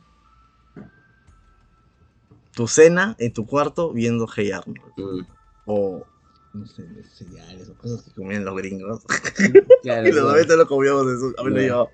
Tu 2.51 2.67
cena 2.67 3.15
en 3.17 3.33
tu 3.33 3.47
cuarto 3.47 3.91
viendo 3.91 4.27
Hey 4.27 4.51
Arnold 4.51 4.79
Mm, 4.97 5.25
o 5.65 6.05
no 6.53 6.67
sé, 6.67 6.83
cereales 7.15 7.67
o 7.69 7.73
cosas 7.75 8.03
que 8.03 8.11
comían 8.11 8.45
los 8.45 8.55
gringos. 8.55 9.01
claro, 9.81 10.07
y 10.07 10.11
los 10.11 10.23
no, 10.23 10.31
90 10.31 10.55
lo 10.55 10.67
comíamos 10.67 11.07
eso. 11.11 11.33
A 11.37 11.43
ver, 11.43 11.53
No. 11.53 11.61
yo. 11.61 11.89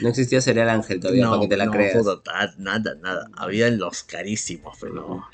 no 0.00 0.08
existía 0.10 0.40
cereal 0.42 0.68
ángel 0.68 1.00
todavía 1.00 1.24
No, 1.24 1.30
para 1.30 1.42
que 1.42 1.48
te 1.48 1.56
la 1.56 1.66
no, 1.66 1.72
creas. 1.72 2.06
nada, 2.58 2.94
nada. 3.00 3.30
Habían 3.36 3.78
los 3.78 4.02
carísimos, 4.02 4.76
pero. 4.80 5.24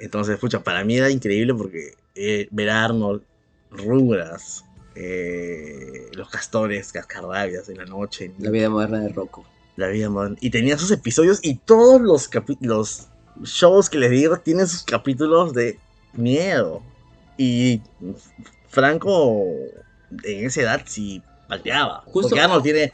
Entonces, 0.00 0.36
pucha, 0.38 0.64
para 0.64 0.84
mí 0.84 0.96
era 0.96 1.10
increíble 1.10 1.54
porque 1.54 1.94
eh, 2.16 2.48
ver 2.50 2.70
a 2.70 2.84
Arnold, 2.86 3.22
Rugrats, 3.70 4.64
eh, 4.96 6.08
los 6.14 6.28
castores, 6.28 6.90
cascarrabias 6.92 7.68
en 7.68 7.78
la 7.78 7.84
noche, 7.84 8.32
La 8.38 8.50
vida 8.50 8.68
moderna 8.68 8.98
de 9.00 9.10
Rocco. 9.10 9.44
la 9.76 9.86
vida 9.88 10.10
moderna. 10.10 10.36
Y 10.40 10.50
tenía 10.50 10.76
sus 10.76 10.90
episodios 10.90 11.38
y 11.42 11.54
todos 11.56 12.00
los, 12.00 12.28
los 12.60 13.06
shows 13.44 13.88
que 13.88 13.98
les 13.98 14.10
digo 14.10 14.36
tienen 14.38 14.66
sus 14.66 14.82
capítulos 14.82 15.52
de 15.54 15.78
miedo. 16.14 16.82
Y 17.36 17.80
Franco 18.68 19.44
en 20.24 20.46
esa 20.46 20.62
edad 20.62 20.82
sí 20.84 21.22
palteaba. 21.48 22.02
Justo- 22.06 22.30
Porque 22.30 22.40
Arnold 22.40 22.62
tiene 22.62 22.92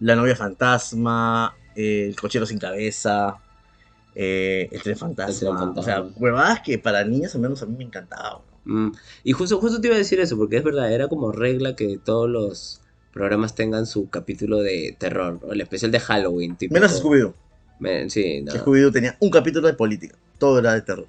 la 0.00 0.16
novia 0.16 0.36
fantasma, 0.36 1.54
el 1.74 2.16
cochero 2.16 2.46
sin 2.46 2.58
cabeza, 2.58 3.36
eh, 4.14 4.68
el 4.72 4.82
tren 4.82 4.96
fantasma. 4.96 5.32
El 5.32 5.38
tren 5.38 5.56
fantasma. 5.58 5.80
O 5.80 5.82
sea, 5.84 6.02
huevadas 6.16 6.60
que 6.60 6.78
para 6.78 7.04
niños 7.04 7.34
al 7.34 7.40
menos 7.42 7.62
a 7.62 7.66
mí 7.66 7.76
me 7.76 7.84
encantaban. 7.84 8.42
Mm, 8.64 8.90
Y 9.24 9.32
justo, 9.32 9.58
justo 9.60 9.80
te 9.80 9.86
iba 9.88 9.94
a 9.96 9.98
decir 9.98 10.20
eso, 10.20 10.36
porque 10.36 10.56
es 10.58 10.64
verdad, 10.64 10.92
era 10.92 11.08
como 11.08 11.32
regla 11.32 11.74
que 11.76 11.98
todos 12.02 12.28
los 12.28 12.80
programas 13.12 13.54
tengan 13.54 13.86
su 13.86 14.08
capítulo 14.08 14.58
de 14.58 14.94
terror, 14.98 15.40
o 15.42 15.52
el 15.52 15.60
especial 15.60 15.90
de 15.90 15.98
Halloween. 16.00 16.56
Tipo, 16.56 16.74
Menos 16.74 17.02
Scooby-Doo. 17.02 17.34
Sí, 18.10 18.42
no. 18.42 18.52
que 18.52 18.58
Scooby-Doo 18.60 18.92
tenía 18.92 19.16
un 19.20 19.30
capítulo 19.30 19.66
de 19.66 19.74
política. 19.74 20.16
Todo 20.38 20.58
era 20.58 20.74
de 20.74 20.82
terror. 20.82 21.06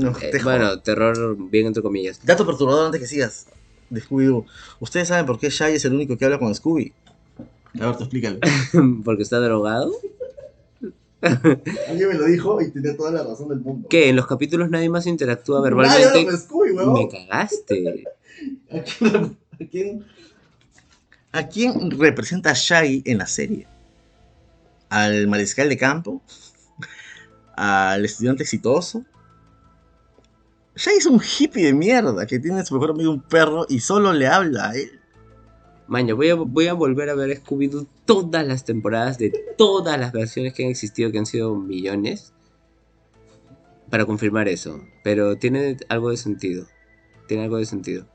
No, 0.00 0.16
Eh, 0.20 0.30
te 0.30 0.42
bueno, 0.42 0.80
terror 0.80 1.36
bien 1.50 1.66
entre 1.66 1.82
comillas. 1.82 2.20
Dato 2.24 2.46
perturbador 2.46 2.86
antes 2.86 3.00
que 3.00 3.06
sigas 3.06 3.46
de 3.90 4.00
Scooby-Doo. 4.00 4.46
¿Ustedes 4.80 5.08
saben 5.08 5.26
por 5.26 5.38
qué 5.38 5.50
Shaggy 5.50 5.74
es 5.76 5.84
el 5.84 5.94
único 5.94 6.16
que 6.16 6.24
habla 6.24 6.38
con 6.38 6.54
Scooby? 6.54 6.92
A 7.80 7.86
ver, 7.86 7.96
tú 7.96 8.04
explícale. 8.04 8.40
porque 9.04 9.22
está 9.22 9.38
drogado. 9.40 9.92
Alguien 11.22 12.08
me 12.08 12.14
lo 12.14 12.24
dijo 12.24 12.60
y 12.62 12.70
tenía 12.70 12.96
toda 12.96 13.10
la 13.12 13.22
razón 13.24 13.48
del 13.50 13.60
mundo. 13.60 13.88
Que 13.88 14.08
en 14.08 14.16
los 14.16 14.26
capítulos 14.26 14.70
nadie 14.70 14.88
más 14.88 15.06
interactúa 15.06 15.60
Nadie 15.60 15.72
habla 15.74 15.88
verbalmente. 15.98 16.24
con 16.30 16.38
Scooby, 16.40 16.68
Me 16.70 16.76
huevón. 16.78 17.08
cagaste. 17.10 18.04
¿A 18.72 18.82
quién, 18.82 19.36
a 19.60 19.64
quién- 19.70 20.04
a 21.32 21.46
quién 21.48 21.90
representa 21.92 22.50
a 22.50 22.54
Shaggy 22.54 23.02
en 23.04 23.18
la 23.18 23.26
serie? 23.26 23.66
¿Al 24.88 25.28
mariscal 25.28 25.68
de 25.68 25.76
campo? 25.76 26.22
al 27.62 28.02
estudiante 28.06 28.42
exitoso. 28.44 29.04
Shaggy 30.80 30.96
es 30.96 31.04
un 31.04 31.20
hippie 31.20 31.66
de 31.66 31.74
mierda 31.74 32.26
que 32.26 32.38
tiene 32.38 32.60
a 32.60 32.64
su 32.64 32.72
mejor 32.72 32.92
amigo 32.92 33.10
un 33.10 33.20
perro 33.20 33.66
y 33.68 33.80
solo 33.80 34.14
le 34.14 34.26
habla 34.26 34.70
a 34.70 34.74
él. 34.74 34.98
Maña, 35.86 36.14
voy 36.14 36.30
a, 36.30 36.36
voy 36.36 36.68
a 36.68 36.72
volver 36.72 37.10
a 37.10 37.14
ver 37.14 37.38
Scooby-Doo 37.38 37.86
todas 38.06 38.46
las 38.46 38.64
temporadas 38.64 39.18
de 39.18 39.30
todas 39.58 40.00
las 40.00 40.10
versiones 40.10 40.54
que 40.54 40.64
han 40.64 40.70
existido, 40.70 41.12
que 41.12 41.18
han 41.18 41.26
sido 41.26 41.54
millones, 41.54 42.32
para 43.90 44.06
confirmar 44.06 44.48
eso. 44.48 44.80
Pero 45.04 45.36
tiene 45.36 45.76
algo 45.90 46.08
de 46.08 46.16
sentido. 46.16 46.66
Tiene 47.28 47.42
algo 47.42 47.58
de 47.58 47.66
sentido. 47.66 48.06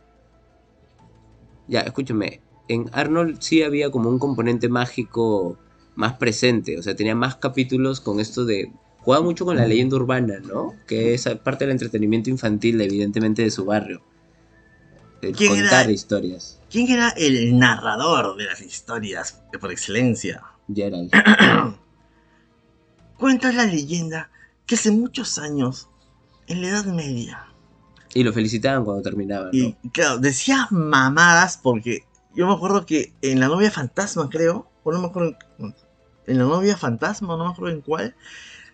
Ya, 1.67 1.82
escúchame. 1.82 2.41
En 2.67 2.89
Arnold 2.93 3.41
sí 3.41 3.62
había 3.62 3.91
como 3.91 4.10
un 4.10 4.17
componente 4.17 4.69
mágico 4.69 5.60
más 5.93 6.13
presente. 6.13 6.80
O 6.80 6.82
sea, 6.82 6.95
tenía 6.95 7.13
más 7.13 7.36
capítulos 7.36 8.01
con 8.01 8.19
esto 8.19 8.43
de. 8.43 8.71
Juega 9.06 9.22
mucho 9.22 9.46
con 9.46 9.56
la 9.56 9.65
leyenda 9.68 9.96
urbana, 9.98 10.39
¿no? 10.39 10.76
Que 10.88 11.13
es 11.13 11.26
parte 11.44 11.65
del 11.65 11.72
entretenimiento 11.72 12.30
infantil, 12.32 12.82
evidentemente, 12.82 13.44
de 13.44 13.52
su 13.52 13.63
barrio. 13.63 14.02
El 15.22 15.36
¿Quién 15.36 15.54
era? 15.54 15.62
contar 15.62 15.89
historias. 15.91 16.60
¿Quién 16.70 16.89
era 16.89 17.10
el 17.10 17.58
narrador 17.58 18.36
de 18.36 18.46
las 18.46 18.62
historias 18.62 19.41
por 19.62 19.72
excelencia? 19.72 20.44
Gerald. 20.74 21.12
Cuenta 23.18 23.52
la 23.52 23.65
leyenda 23.65 24.30
que 24.65 24.76
hace 24.76 24.91
muchos 24.91 25.38
años, 25.38 25.88
en 26.48 26.62
la 26.62 26.70
Edad 26.70 26.86
Media, 26.86 27.46
Y 28.13 28.24
lo 28.24 28.34
felicitaban 28.34 28.84
cuando 28.84 29.04
terminaban, 29.04 29.48
¿no? 29.48 29.52
y 29.54 29.74
claro, 29.94 30.18
decía 30.18 30.68
mamadas 30.72 31.58
porque 31.62 32.06
yo 32.36 32.48
me 32.48 32.54
acuerdo 32.54 32.86
que 32.86 33.13
en 33.22 33.39
La 33.39 33.48
novia 33.48 33.72
fantasma, 33.72 34.30
creo, 34.30 34.70
o 34.84 34.91
no 34.91 35.00
me 35.00 35.08
acuerdo, 35.08 35.38
en- 35.60 35.76
en 36.28 36.38
La 36.39 36.44
novia 36.46 36.76
fantasma, 36.76 37.38
no 37.38 37.46
me 37.46 37.52
acuerdo 37.52 37.76
en 37.76 37.82
cuál, 37.82 38.15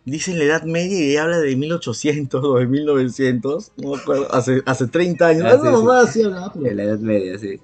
dice 0.05 0.33
la 0.33 0.43
Edad 0.43 0.63
Media 0.63 0.99
y 0.99 1.17
habla 1.17 1.39
de 1.39 1.55
1800 1.55 2.43
o 2.43 2.55
de 2.57 2.67
1900, 2.67 3.71
no 3.77 3.91
me 3.91 3.97
acuerdo, 3.97 4.33
hace, 4.33 4.61
hace 4.65 4.87
30 4.87 5.27
años. 5.27 5.43
Ah, 5.45 5.51
sí, 5.53 5.67
sí. 5.67 5.71
mamada 5.71 6.07
sí 6.07 6.23
hablaba, 6.23 6.53
pero- 6.61 6.75
la 6.75 6.83
Edad 6.83 6.99
Media, 6.99 7.37
sí. 7.37 7.59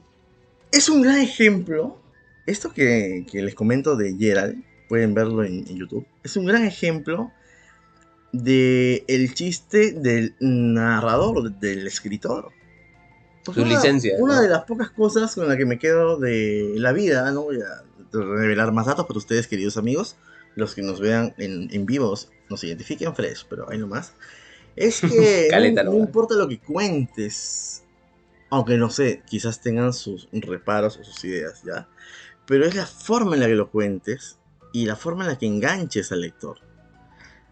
Es 0.71 0.89
un 0.89 1.01
gran 1.01 1.17
ejemplo. 1.19 1.97
Esto 2.45 2.71
que, 2.71 3.25
que 3.29 3.41
les 3.41 3.55
comento 3.55 3.95
de 3.97 4.15
Gerald, 4.15 4.63
pueden 4.87 5.13
verlo 5.13 5.43
en, 5.43 5.65
en 5.67 5.77
YouTube. 5.77 6.05
Es 6.23 6.37
un 6.37 6.45
gran 6.45 6.63
ejemplo 6.63 7.31
de 8.31 9.03
el 9.07 9.33
chiste 9.33 9.91
del 9.93 10.35
narrador, 10.39 11.51
del 11.59 11.87
escritor. 11.87 12.49
Porque 13.43 13.61
Su 13.61 13.65
una, 13.67 13.75
licencia, 13.75 14.15
Una 14.19 14.35
¿no? 14.35 14.41
de 14.41 14.49
las 14.49 14.63
pocas 14.63 14.89
cosas 14.91 15.33
con 15.35 15.47
la 15.47 15.57
que 15.57 15.65
me 15.65 15.79
quedo 15.79 16.17
de 16.17 16.73
la 16.77 16.91
vida, 16.91 17.31
no 17.31 17.43
voy 17.43 17.59
a 17.61 17.83
revelar 18.11 18.71
más 18.71 18.85
datos, 18.85 19.05
pero 19.07 19.17
ustedes, 19.19 19.47
queridos 19.47 19.77
amigos, 19.77 20.15
los 20.57 20.75
que 20.75 20.81
nos 20.81 20.99
vean 20.99 21.33
en, 21.37 21.69
en 21.71 21.85
vivos, 21.85 22.29
nos 22.49 22.63
identifiquen 22.63 23.15
fresh, 23.15 23.45
pero 23.47 23.69
ahí 23.69 23.77
nomás. 23.77 24.13
Es 24.75 25.01
que 25.01 25.47
Caleta 25.49 25.83
no, 25.83 25.93
importa 25.93 26.35
lo 26.35 26.47
que 26.47 26.59
cuentes, 26.59 27.83
aunque 28.49 28.75
no 28.75 28.89
sé, 28.89 29.21
quizás 29.25 29.61
tengan 29.61 29.93
sus 29.93 30.27
reparos 30.31 30.97
o 30.97 31.03
sus 31.03 31.23
ideas, 31.23 31.61
¿ya? 31.63 31.87
Pero 32.47 32.65
es 32.65 32.75
la 32.75 32.87
forma 32.87 33.35
en 33.35 33.41
la 33.41 33.47
que 33.47 33.55
lo 33.55 33.69
cuentes 33.69 34.39
y 34.73 34.85
la 34.85 34.95
forma 34.95 35.23
en 35.23 35.29
la 35.29 35.37
que 35.37 35.45
enganches 35.45 36.11
al 36.11 36.21
lector. 36.21 36.57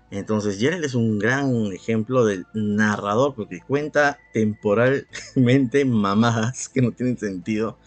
Entonces, 0.09 0.59
Gerald 0.59 0.85
es 0.85 0.95
un 0.95 1.19
gran 1.19 1.71
ejemplo 1.73 2.25
del 2.25 2.45
narrador 2.53 3.35
porque 3.35 3.59
cuenta 3.59 4.19
temporalmente 4.33 5.85
mamadas 5.85 6.69
que 6.69 6.81
no 6.81 6.91
tienen 6.91 7.17
sentido, 7.17 7.77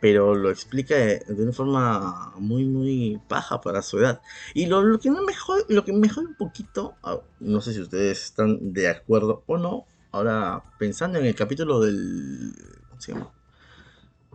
pero 0.00 0.34
lo 0.34 0.50
explica 0.50 0.96
de, 0.96 1.20
de 1.26 1.42
una 1.42 1.52
forma 1.52 2.32
muy, 2.36 2.64
muy 2.64 3.20
paja 3.28 3.60
para 3.60 3.82
su 3.82 3.98
edad. 3.98 4.20
Y 4.54 4.66
lo, 4.66 4.82
lo 4.82 4.98
que 4.98 5.10
no 5.10 5.22
me 5.22 5.34
jode, 5.34 5.64
lo 5.68 5.84
que 5.84 5.92
me 5.92 6.08
jode 6.08 6.26
un 6.26 6.36
poquito, 6.36 6.94
ah, 7.02 7.20
no 7.40 7.60
sé 7.60 7.74
si 7.74 7.80
ustedes 7.80 8.24
están 8.24 8.72
de 8.72 8.88
acuerdo 8.88 9.44
o 9.46 9.58
no, 9.58 9.86
ahora 10.10 10.62
pensando 10.78 11.18
en 11.18 11.26
el 11.26 11.34
capítulo 11.34 11.80
del, 11.80 12.52
¿cómo 12.88 13.00
se 13.00 13.12
llama? 13.12 13.32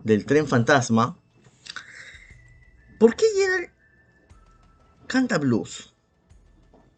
del 0.04 0.24
tren 0.24 0.46
fantasma, 0.46 1.18
¿por 2.98 3.16
qué 3.16 3.26
Gerald 3.34 3.70
canta 5.08 5.38
blues? 5.38 5.92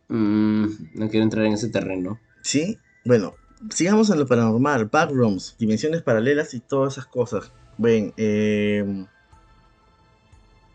Mm, 0.08 0.66
no 0.94 1.08
quiero 1.08 1.24
entrar 1.24 1.46
en 1.46 1.54
ese 1.54 1.68
terreno. 1.68 2.20
¿Sí? 2.42 2.78
Bueno, 3.04 3.34
sigamos 3.70 4.10
en 4.10 4.18
lo 4.18 4.26
paranormal, 4.26 4.86
backrooms, 4.86 5.56
dimensiones 5.58 6.02
paralelas 6.02 6.52
y 6.54 6.60
todas 6.60 6.94
esas 6.94 7.06
cosas. 7.06 7.52
Eh, 7.84 9.06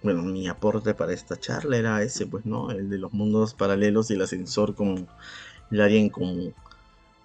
bueno, 0.01 0.21
mi 0.23 0.47
aporte 0.47 0.93
para 0.93 1.13
esta 1.13 1.37
charla 1.37 1.77
era 1.77 2.01
ese, 2.03 2.25
pues, 2.27 2.45
¿no? 2.45 2.71
El 2.71 2.89
de 2.89 2.97
los 2.97 3.13
mundos 3.13 3.53
paralelos 3.53 4.09
y 4.11 4.13
el 4.15 4.21
ascensor 4.21 4.75
como 4.75 5.07
el 5.71 5.81
área 5.81 5.99
en 5.99 6.09
común. 6.09 6.53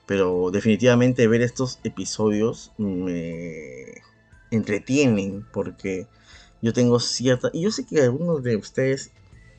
Pero 0.06 0.50
definitivamente 0.50 1.26
ver 1.28 1.42
estos 1.42 1.80
episodios 1.84 2.72
me 2.78 4.02
entretienen 4.50 5.44
porque 5.52 6.06
yo 6.62 6.72
tengo 6.72 7.00
cierta... 7.00 7.50
Y 7.52 7.62
yo 7.62 7.70
sé 7.70 7.84
que 7.84 8.02
algunos 8.02 8.42
de 8.42 8.56
ustedes 8.56 9.12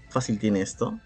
fácil 0.09 0.39
tiene 0.39 0.61
esto. 0.61 0.99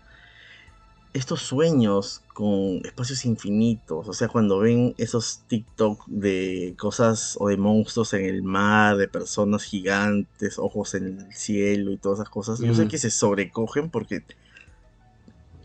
Estos 1.14 1.44
sueños 1.44 2.24
con 2.34 2.82
espacios 2.84 3.24
infinitos, 3.26 4.08
o 4.08 4.14
sea, 4.14 4.30
cuando 4.30 4.60
ven 4.60 4.96
esos 4.98 5.44
TikTok 5.48 6.08
de 6.08 6.74
cosas 6.78 7.38
o 7.40 7.50
de 7.50 7.58
monstruos 7.58 8.14
en 8.14 8.26
el 8.26 8.42
mar, 8.42 8.98
de 8.98 9.08
personas 9.08 9.64
gigantes, 9.64 10.58
ojos 10.58 10.96
en 10.96 11.20
el 11.20 11.34
cielo 11.34 11.92
y 11.92 11.98
todas 11.98 12.20
esas 12.20 12.30
cosas, 12.30 12.60
yo 12.60 12.74
sé 12.74 12.88
que 12.88 12.98
se 12.98 13.12
sobrecogen 13.12 13.92
porque 13.92 14.24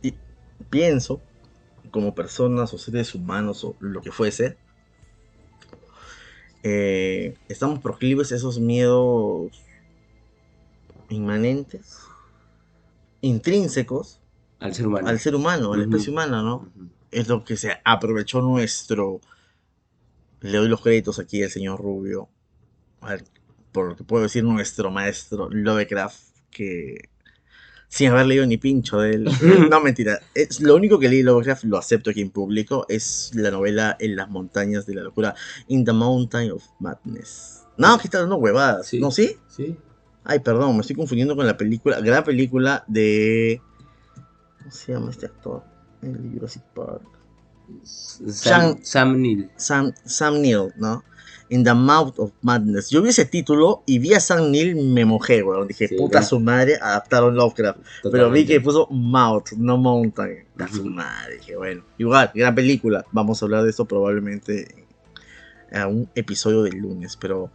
y 0.03 0.15
pienso 0.69 1.23
como 1.91 2.15
personas 2.15 2.75
o 2.75 2.79
seres 2.79 3.15
humanos 3.15 3.65
o 3.65 3.75
lo 3.81 4.03
que 4.03 4.13
fuese, 4.13 4.59
eh, 6.63 7.39
estamos 7.49 7.79
proclives 7.79 8.33
a 8.33 8.37
esos 8.37 8.59
miedos 8.59 9.53
inmanentes, 11.09 12.01
intrínsecos 13.23 14.18
Al 14.61 14.75
ser 14.75 14.87
humano. 14.87 15.09
al 15.09 15.19
ser 15.21 15.35
humano, 15.35 15.73
a 15.73 15.77
la 15.77 15.85
especie 15.85 16.11
humana, 16.11 16.43
¿no? 16.43 16.69
Es 17.11 17.29
lo 17.29 17.45
que 17.45 17.57
se 17.57 17.73
aprovechó 17.85 18.43
nuestro. 18.43 19.21
Le 20.41 20.59
doy 20.59 20.69
los 20.69 20.81
créditos 20.81 21.19
aquí 21.19 21.43
al 21.43 21.51
señor 21.51 21.81
Rubio, 21.81 22.29
al- 23.01 23.25
por 23.73 23.89
lo 23.89 23.97
que 23.97 24.05
puedo 24.05 24.23
decir, 24.25 24.45
nuestro 24.45 24.91
maestro 24.91 25.49
Lovecraft, 25.51 26.21
que 26.51 27.09
sin 27.89 28.11
haber 28.11 28.27
leído 28.27 28.47
ni 28.47 28.57
pincho 28.59 28.99
de 29.01 29.15
él. 29.15 29.25
no, 29.71 29.81
mentira. 29.81 30.21
Es, 30.35 30.61
lo 30.61 30.77
único 30.77 30.99
que 30.99 31.09
leí 31.09 31.23
Lovecraft, 31.23 31.65
lo 31.65 31.79
acepto 31.79 32.11
aquí 32.11 32.21
en 32.21 32.31
público, 32.31 32.85
es 32.89 33.31
la 33.35 33.51
novela 33.51 33.97
En 33.99 34.15
las 34.17 34.29
montañas 34.29 34.87
de 34.87 34.95
la 34.95 35.03
locura, 35.03 35.35
In 35.69 35.85
the 35.85 35.93
Mountain 35.93 36.51
of 36.53 36.65
Madness. 36.81 37.65
No, 37.77 37.97
que 37.99 38.09
está 38.09 38.21
dando 38.21 38.37
huevadas. 38.37 38.87
Sí. 38.89 39.01
¿No, 39.01 39.11
sí? 39.11 39.37
Sí. 39.49 39.77
Ay, 40.25 40.41
perdón, 40.41 40.75
me 40.75 40.81
estoy 40.83 40.97
confundiendo 40.97 41.35
con 41.37 41.47
la 41.47 41.57
película, 41.57 42.01
gran 42.01 42.25
película 42.25 42.85
de... 42.87 43.63
¿Cómo 44.69 44.73
se 44.73 44.93
llama 44.93 45.11
este 45.11 45.27
actor? 45.27 45.63
El 46.03 46.23
de 46.23 46.29
Jurassic 46.39 46.63
Park. 46.75 47.03
Sam, 47.83 48.27
Sam- 48.27 48.79
Sam 48.83 49.21
Neill. 49.23 49.51
Sam, 49.57 49.93
Sam 50.05 50.41
Neill, 50.41 50.73
¿no? 50.77 51.03
In 51.51 51.65
the 51.65 51.73
Mouth 51.75 52.19
of 52.19 52.33
Madness. 52.43 52.91
Yo 52.91 53.01
vi 53.01 53.09
ese 53.09 53.25
título 53.25 53.83
y 53.87 53.99
vi 53.99 54.13
a 54.15 54.21
Sam 54.21 54.51
Neill, 54.51 54.77
me 54.77 55.05
mojé, 55.07 55.43
weón. 55.43 55.67
Dije, 55.67 55.89
Sí, 55.89 55.97
puta 55.97 56.21
¿no? 56.21 56.27
su 56.27 56.41
madre, 56.41 56.77
adaptaron 56.81 57.35
Lovecraft. 57.35 57.79
Pero 58.13 58.31
vi 58.31 58.45
que 58.47 58.61
puso 58.61 58.87
Mouth, 58.91 59.53
no 59.57 59.79
Mountain. 59.79 60.45
A 60.59 60.69
su 60.69 60.85
madre, 60.85 61.37
dije, 61.39 61.57
bueno. 61.57 61.85
Igual, 61.97 62.31
gran 62.35 62.55
película. 62.55 63.05
Vamos 63.13 63.41
a 63.43 63.47
hablar 63.47 63.65
de 63.65 63.71
eso 63.71 63.87
probablemente 63.87 64.87
en 65.71 65.87
un 65.87 66.11
episodio 66.15 66.63
del 66.63 66.77
lunes. 66.79 67.17
Pero 67.17 67.51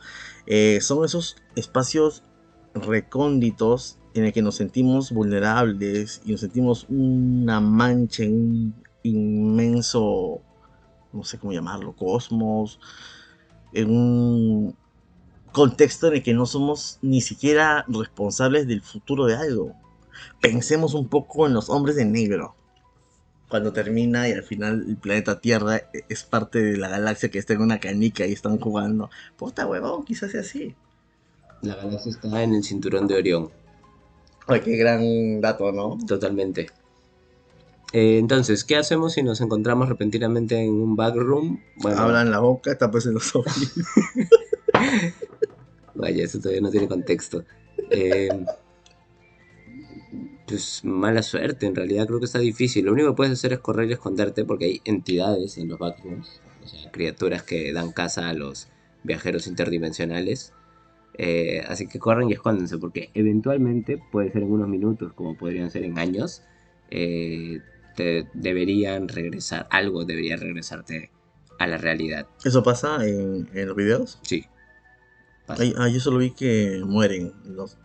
eh, 0.47 0.79
son 0.81 1.05
esos 1.05 1.35
espacios 1.55 2.23
recónditos 2.73 3.99
en 4.13 4.25
el 4.25 4.33
que 4.33 4.41
nos 4.41 4.55
sentimos 4.55 5.11
vulnerables 5.11 6.21
y 6.25 6.31
nos 6.31 6.41
sentimos 6.41 6.85
una 6.89 7.59
mancha 7.59 8.23
en 8.23 8.33
un 8.33 8.75
inmenso, 9.03 10.41
no 11.11 11.23
sé 11.23 11.37
cómo 11.39 11.53
llamarlo, 11.53 11.93
cosmos, 11.93 12.79
en 13.73 13.89
un 13.89 14.75
contexto 15.51 16.07
en 16.07 16.15
el 16.15 16.23
que 16.23 16.33
no 16.33 16.45
somos 16.45 16.99
ni 17.01 17.21
siquiera 17.21 17.85
responsables 17.87 18.67
del 18.67 18.81
futuro 18.81 19.25
de 19.25 19.35
algo. 19.35 19.73
Pensemos 20.41 20.93
un 20.93 21.07
poco 21.07 21.47
en 21.47 21.53
los 21.53 21.69
hombres 21.69 21.95
de 21.95 22.05
negro. 22.05 22.55
Cuando 23.49 23.71
termina 23.71 24.27
y 24.27 24.31
al 24.31 24.43
final 24.43 24.85
el 24.87 24.97
planeta 24.97 25.39
Tierra 25.39 25.81
es 26.09 26.23
parte 26.23 26.59
de 26.59 26.77
la 26.77 26.89
galaxia 26.89 27.29
que 27.29 27.37
está 27.37 27.53
en 27.53 27.61
una 27.61 27.79
canica 27.79 28.25
y 28.25 28.31
están 28.31 28.59
jugando. 28.59 29.09
Puta 29.37 29.67
huevón, 29.67 30.05
quizás 30.05 30.31
sea 30.31 30.41
así. 30.41 30.75
La 31.61 31.75
galaxia 31.75 32.11
está 32.11 32.43
en 32.43 32.55
el 32.55 32.63
cinturón 32.63 33.07
de 33.07 33.15
Orión. 33.15 33.62
Ay, 34.47 34.61
qué 34.61 34.75
gran 34.77 35.41
dato, 35.41 35.71
¿no? 35.71 35.97
Totalmente. 36.05 36.67
Eh, 37.93 38.17
entonces, 38.17 38.63
¿qué 38.63 38.75
hacemos 38.75 39.13
si 39.13 39.23
nos 39.23 39.39
encontramos 39.41 39.87
repentinamente 39.87 40.57
en 40.59 40.71
un 40.71 40.95
backroom? 40.95 41.59
Bueno, 41.77 41.97
Hablan 41.99 42.31
la 42.31 42.39
boca, 42.39 42.77
tapas 42.77 43.05
en 43.05 43.13
los 43.13 43.35
ojos. 43.35 43.53
vaya, 45.93 46.23
eso 46.23 46.39
todavía 46.39 46.61
no 46.61 46.71
tiene 46.71 46.87
contexto. 46.87 47.43
Eh, 47.91 48.29
Pues 50.47 50.81
mala 50.83 51.23
suerte, 51.23 51.65
en 51.65 51.75
realidad 51.75 52.05
creo 52.07 52.19
que 52.19 52.25
está 52.25 52.39
difícil. 52.39 52.85
Lo 52.85 52.93
único 52.93 53.09
que 53.09 53.15
puedes 53.15 53.33
hacer 53.33 53.53
es 53.53 53.59
correr 53.59 53.89
y 53.89 53.93
esconderte 53.93 54.43
porque 54.43 54.65
hay 54.65 54.81
entidades 54.85 55.57
en 55.57 55.69
los 55.69 55.79
backrooms, 55.79 56.41
o 56.63 56.67
sea, 56.67 56.91
criaturas 56.91 57.43
que 57.43 57.71
dan 57.73 57.91
caza 57.91 58.27
a 58.29 58.33
los 58.33 58.67
viajeros 59.03 59.47
interdimensionales. 59.47 60.53
Eh, 61.15 61.63
así 61.67 61.87
que 61.87 61.99
corren 61.99 62.29
y 62.29 62.33
escóndense 62.33 62.77
porque 62.77 63.09
eventualmente, 63.13 63.99
puede 64.11 64.31
ser 64.31 64.43
en 64.43 64.51
unos 64.51 64.67
minutos, 64.67 65.13
como 65.13 65.37
podrían 65.37 65.69
ser 65.69 65.83
en 65.83 65.99
años, 65.99 66.41
eh, 66.89 67.59
te 67.95 68.27
deberían 68.33 69.07
regresar, 69.07 69.67
algo 69.69 70.05
debería 70.05 70.35
regresarte 70.37 71.11
a 71.59 71.67
la 71.67 71.77
realidad. 71.77 72.27
¿Eso 72.43 72.63
pasa 72.63 73.07
en, 73.07 73.47
en 73.53 73.67
los 73.67 73.75
videos? 73.75 74.19
Sí. 74.23 74.45
Ay, 75.47 75.73
ah, 75.77 75.87
yo 75.89 75.99
solo 75.99 76.17
vi 76.17 76.31
que 76.31 76.81
mueren 76.85 77.33
los 77.45 77.77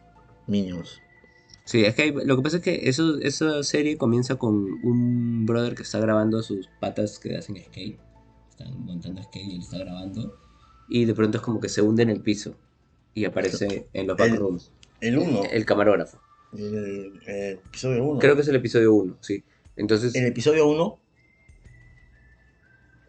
niños. 0.47 1.03
Sí, 1.65 1.85
es 1.85 1.95
que 1.95 2.03
hay- 2.03 2.13
lo 2.25 2.37
que 2.37 2.43
pasa 2.43 2.57
es 2.59 2.63
que 2.63 2.89
eso, 2.89 3.19
esa 3.19 3.63
serie 3.63 3.99
comienza 3.99 4.37
con 4.37 4.55
un 4.83 5.45
brother 5.45 5.75
que 5.75 5.83
está 5.83 5.99
grabando 5.99 6.43
sus 6.43 6.69
patas 6.81 7.19
que 7.19 7.37
hacen 7.37 7.57
skate. 7.57 7.99
Están 8.49 8.85
montando 8.87 9.23
skate 9.23 9.45
y 9.47 9.55
él 9.57 9.61
está 9.61 9.79
grabando. 9.79 10.35
Y 10.89 11.05
de 11.05 11.15
pronto 11.15 11.37
es 11.37 11.43
como 11.45 11.61
que 11.61 11.69
se 11.69 11.83
hunde 11.83 12.03
en 12.05 12.11
el 12.11 12.23
piso. 12.23 12.57
Y 13.15 13.25
aparece 13.25 13.87
en 13.93 14.07
los 14.07 14.17
backrooms. 14.17 14.71
El 15.01 15.19
1. 15.19 15.43
El 15.51 15.65
camarógrafo. 15.65 16.21
El, 16.57 17.21
el 17.27 17.53
episodio 17.67 18.05
1. 18.05 18.19
Creo 18.21 18.35
que 18.35 18.43
es 18.43 18.49
el 18.49 18.57
episodio 18.57 18.95
1, 18.95 19.17
sí. 19.21 19.43
Entonces, 19.77 20.15
El 20.15 20.27
episodio 20.27 20.67
1. 20.69 20.99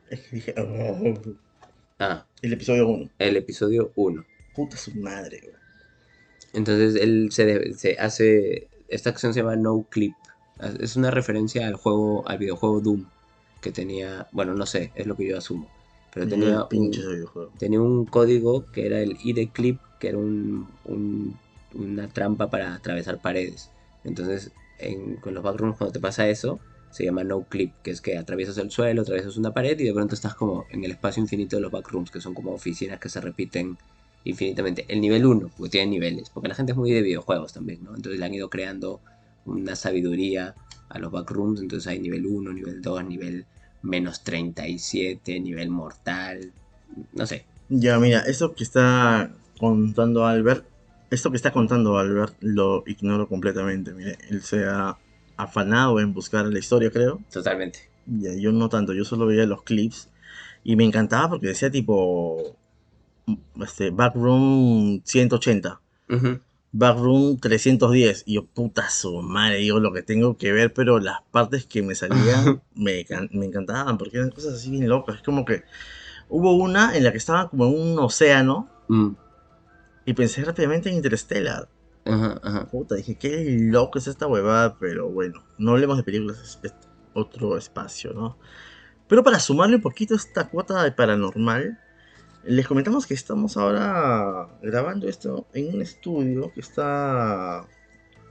Es 0.10 0.20
que 0.22 0.36
dije. 0.36 0.56
oh, 0.58 1.14
ah, 2.00 2.26
el 2.42 2.54
episodio 2.54 2.88
1. 2.88 3.10
el 3.20 3.38
episodio 3.38 3.92
1. 3.96 4.26
Puta 4.56 4.78
su 4.78 4.94
madre, 4.96 5.40
güey. 5.44 5.56
Entonces 6.54 7.00
él 7.02 7.30
se, 7.32 7.46
de- 7.46 7.74
se 7.76 7.98
hace. 8.00 8.68
Esta 8.88 9.12
acción 9.12 9.34
se 9.34 9.42
llama 9.42 9.56
No 9.56 9.86
Clip. 9.90 10.14
Es 10.82 10.96
una 10.96 11.12
referencia 11.12 11.68
al 11.68 11.76
juego, 11.76 12.28
al 12.28 12.40
videojuego 12.40 12.82
Doom. 12.82 13.06
Que 13.62 13.72
tenía. 13.72 14.28
Bueno, 14.32 14.56
no 14.56 14.66
sé, 14.66 14.92
es 14.96 15.06
lo 15.06 15.16
que 15.16 15.28
yo 15.28 15.38
asumo. 15.38 15.70
Pero 16.14 16.28
tenía 16.28 16.66
un, 16.72 16.90
videojuego. 16.92 17.52
tenía 17.58 17.82
un 17.82 18.06
código 18.06 18.66
que 18.72 18.86
era 18.88 19.00
el 19.00 19.18
ID 19.24 19.50
Clip, 19.52 19.80
que 20.00 20.10
era 20.10 20.18
un, 20.18 20.68
un- 20.86 21.38
una 21.76 22.08
trampa 22.08 22.50
para 22.50 22.74
atravesar 22.76 23.20
paredes. 23.20 23.70
Entonces, 24.04 24.52
en- 24.80 25.18
con 25.18 25.34
los 25.34 25.44
backrooms, 25.44 25.78
cuando 25.78 25.94
te 25.94 26.00
pasa 26.00 26.28
eso, 26.28 26.60
se 26.92 27.06
llama 27.06 27.24
no 27.24 27.44
clip, 27.44 27.72
que 27.84 27.92
es 27.92 28.02
que 28.02 28.18
atraviesas 28.18 28.58
el 28.58 28.72
suelo, 28.72 29.04
atraviesas 29.04 29.38
una 29.38 29.54
pared 29.54 29.80
y 29.80 29.84
de 29.84 29.94
pronto 29.94 30.16
estás 30.16 30.34
como 30.34 30.66
en 30.72 30.84
el 30.84 30.92
espacio 30.92 31.22
infinito 31.22 31.56
de 31.56 31.62
los 31.62 31.72
backrooms, 31.72 32.10
que 32.10 32.20
son 32.22 32.34
como 32.34 32.52
oficinas 32.52 33.00
que 33.00 33.10
se 33.10 33.22
repiten 33.22 33.78
infinitamente. 34.24 34.86
El 34.88 35.00
nivel 35.02 35.26
1, 35.26 35.52
porque 35.56 35.70
tiene 35.70 35.92
niveles, 35.92 36.32
porque 36.32 36.50
la 36.50 36.56
gente 36.56 36.72
es 36.72 36.78
muy 36.78 36.92
de 36.92 37.02
videojuegos 37.04 37.54
también, 37.54 37.84
¿no? 37.84 37.96
Entonces 37.96 38.20
le 38.20 38.26
han 38.26 38.34
ido 38.34 38.50
creando 38.50 39.02
una 39.46 39.76
sabiduría 39.76 40.56
a 40.90 40.98
los 41.00 41.12
backrooms, 41.12 41.62
entonces 41.62 41.86
hay 41.88 42.00
nivel 42.00 42.26
1, 42.26 42.52
nivel 42.52 42.82
2, 42.82 43.06
nivel 43.06 43.46
menos 43.82 44.24
37, 44.24 45.40
nivel 45.40 45.70
mortal, 45.70 46.52
no 47.14 47.26
sé. 47.26 47.46
Ya, 47.70 48.00
mira, 48.00 48.22
esto 48.22 48.56
que 48.56 48.64
está 48.64 49.32
contando 49.60 50.26
Albert, 50.26 50.66
esto 51.12 51.30
que 51.30 51.38
está 51.38 51.52
contando 51.52 51.98
Albert 51.98 52.36
lo 52.42 52.84
ignoro 52.88 53.28
completamente. 53.28 53.94
Mire, 53.94 54.18
él 54.30 54.42
se 54.42 54.66
ha 54.66 54.98
afanado 55.38 56.00
en 56.00 56.14
buscar 56.14 56.46
la 56.46 56.60
historia, 56.60 56.92
creo. 56.92 57.22
Totalmente. 57.32 57.80
Ya, 58.06 58.34
yo 58.34 58.52
no 58.52 58.70
tanto, 58.70 58.94
yo 58.94 59.06
solo 59.06 59.28
veía 59.28 59.46
los 59.46 59.64
clips 59.64 60.10
y 60.64 60.76
me 60.76 60.84
encantaba 60.84 61.30
porque 61.30 61.48
decía 61.48 61.70
tipo 61.70 62.58
este 63.62 63.92
backroom 63.92 65.02
180, 65.04 65.80
Ujú. 66.10 66.40
Backroom 66.72 67.40
310 67.40 68.24
y 68.28 68.36
yo 68.36 68.46
puta 68.46 68.90
su 68.90 69.22
madre, 69.22 69.58
digo 69.58 69.80
lo 69.80 69.92
que 69.92 70.04
tengo 70.04 70.38
que 70.38 70.52
ver, 70.52 70.74
pero 70.74 71.00
las 71.00 71.22
partes 71.32 71.66
que 71.66 71.82
me 71.82 71.96
salían 71.96 72.62
me, 72.76 73.06
me 73.32 73.46
encantaban 73.46 73.98
porque 73.98 74.18
eran 74.18 74.30
cosas 74.32 74.56
así 74.56 74.72
bien 74.72 74.88
locas, 74.88 75.16
es 75.18 75.22
como 75.24 75.46
que 75.46 75.64
hubo 76.30 76.56
una 76.56 76.96
en 76.96 77.04
la 77.04 77.12
que 77.12 77.18
estaba 77.18 77.50
como 77.50 77.66
en 77.68 77.80
un 77.80 78.00
océano 78.00 78.70
Mm. 78.88 79.16
y 80.06 80.14
pensé 80.16 80.44
rápidamente 80.44 80.90
en 80.90 80.96
Interstellar. 80.96 81.70
Ajá, 82.06 82.40
ajá. 82.42 82.66
Puta, 82.68 82.96
dije, 82.96 83.16
qué 83.20 83.56
loco 83.60 84.00
es 84.00 84.08
esta 84.08 84.26
huevada, 84.26 84.78
pero 84.80 85.10
bueno, 85.10 85.44
no 85.60 85.72
hablemos 85.72 85.98
de 85.98 86.04
películas, 86.04 86.60
es 86.64 86.74
otro 87.14 87.56
espacio, 87.56 88.14
¿no? 88.14 88.40
Pero 89.08 89.24
para 89.24 89.40
sumarle 89.40 89.76
un 89.76 89.82
poquito 89.84 90.16
esta 90.16 90.50
cuota 90.50 90.84
de 90.84 90.92
paranormal, 90.92 91.80
les 92.44 92.68
comentamos 92.68 93.06
que 93.06 93.14
estamos 93.14 93.58
ahora 93.58 94.48
grabando 94.62 95.08
esto 95.08 95.46
en 95.54 95.76
un 95.76 95.82
estudio 95.82 96.52
que 96.54 96.62
está... 96.62 97.66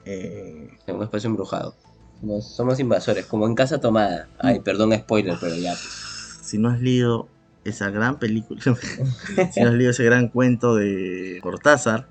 eh, 0.05 0.71
En 0.87 0.97
un 0.97 1.03
espacio 1.03 1.29
embrujado. 1.29 1.75
Somos, 2.21 2.47
somos 2.57 2.81
invasores, 2.81 3.27
como 3.27 3.47
en 3.47 3.55
casa 3.55 3.81
tomada. 3.81 4.29
Ay, 4.39 4.61
perdón, 4.61 4.93
spoiler, 4.95 5.37
pero 5.41 5.55
ya. 5.55 5.71
pues. 5.73 6.39
si 6.43 6.59
no 6.59 6.69
has 6.71 6.81
leído 6.81 7.29
esa 7.65 7.91
gran 7.91 8.19
película, 8.19 8.61
si 9.53 9.61
no 9.61 9.69
has 9.69 9.75
leído 9.75 9.91
ese 9.91 10.05
gran 10.05 10.29
cuento 10.29 10.75
de 10.75 11.39
Cortázar, 11.43 12.09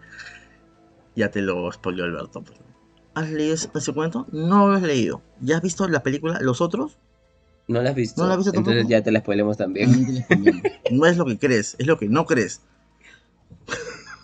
ya 1.15 1.29
te 1.31 1.41
lo 1.41 1.69
spoileó 1.71 2.05
Alberto. 2.05 2.41
pues. 2.43 2.57
¿Has 3.15 3.29
leído 3.31 3.55
ese, 3.55 3.69
ese 3.73 3.93
cuento? 3.93 4.27
No 4.31 4.67
lo 4.67 4.75
has 4.75 4.83
leído. 4.83 5.21
¿Ya 5.41 5.57
has 5.57 5.61
visto 5.63 5.87
la 5.87 6.03
película 6.03 6.39
Los 6.39 6.61
Otros? 6.61 6.97
¿No 7.67 7.81
la 7.81 7.89
has 7.89 7.95
visto? 7.95 8.21
¿No 8.21 8.27
la 8.27 8.33
has 8.33 8.37
visto 8.39 8.51
Entonces 8.51 8.83
tampoco? 8.83 8.91
ya 8.91 9.03
te 9.03 9.11
la 9.11 9.19
spoilemos 9.19 9.57
también. 9.57 10.25
No 10.91 11.05
es 11.05 11.17
lo 11.17 11.25
que 11.25 11.37
crees, 11.37 11.75
es 11.79 11.85
lo 11.87 11.97
que 11.97 12.07
no 12.07 12.25
crees. 12.25 12.61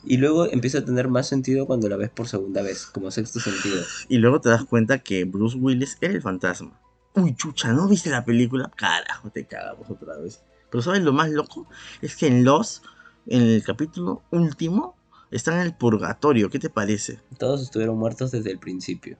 Y 0.05 0.17
luego 0.17 0.45
empieza 0.51 0.79
a 0.79 0.85
tener 0.85 1.07
más 1.07 1.27
sentido 1.27 1.65
cuando 1.65 1.87
la 1.87 1.95
ves 1.95 2.09
por 2.09 2.27
segunda 2.27 2.61
vez, 2.61 2.85
como 2.85 3.09
sexto 3.11 3.39
sentido. 3.39 3.81
Y 4.09 4.17
luego 4.17 4.41
te 4.41 4.49
das 4.49 4.65
cuenta 4.65 4.99
que 4.99 5.23
Bruce 5.23 5.57
Willis 5.57 5.97
era 6.01 6.13
el 6.13 6.21
fantasma. 6.21 6.79
Uy, 7.15 7.35
chucha, 7.35 7.71
¿no 7.71 7.87
viste 7.87 8.09
la 8.09 8.25
película? 8.25 8.71
Carajo, 8.75 9.29
te 9.29 9.45
cagamos 9.45 9.89
otra 9.89 10.17
vez. 10.17 10.41
Pero 10.69 10.81
¿sabes 10.81 11.03
lo 11.03 11.13
más 11.13 11.29
loco? 11.29 11.67
Es 12.01 12.15
que 12.15 12.27
en 12.27 12.43
Los, 12.43 12.81
en 13.27 13.43
el 13.43 13.63
capítulo 13.63 14.23
último, 14.31 14.95
están 15.31 15.55
en 15.55 15.61
el 15.61 15.75
purgatorio. 15.75 16.49
¿Qué 16.49 16.59
te 16.59 16.69
parece? 16.69 17.19
Todos 17.37 17.61
estuvieron 17.61 17.97
muertos 17.97 18.31
desde 18.31 18.51
el 18.51 18.59
principio. 18.59 19.17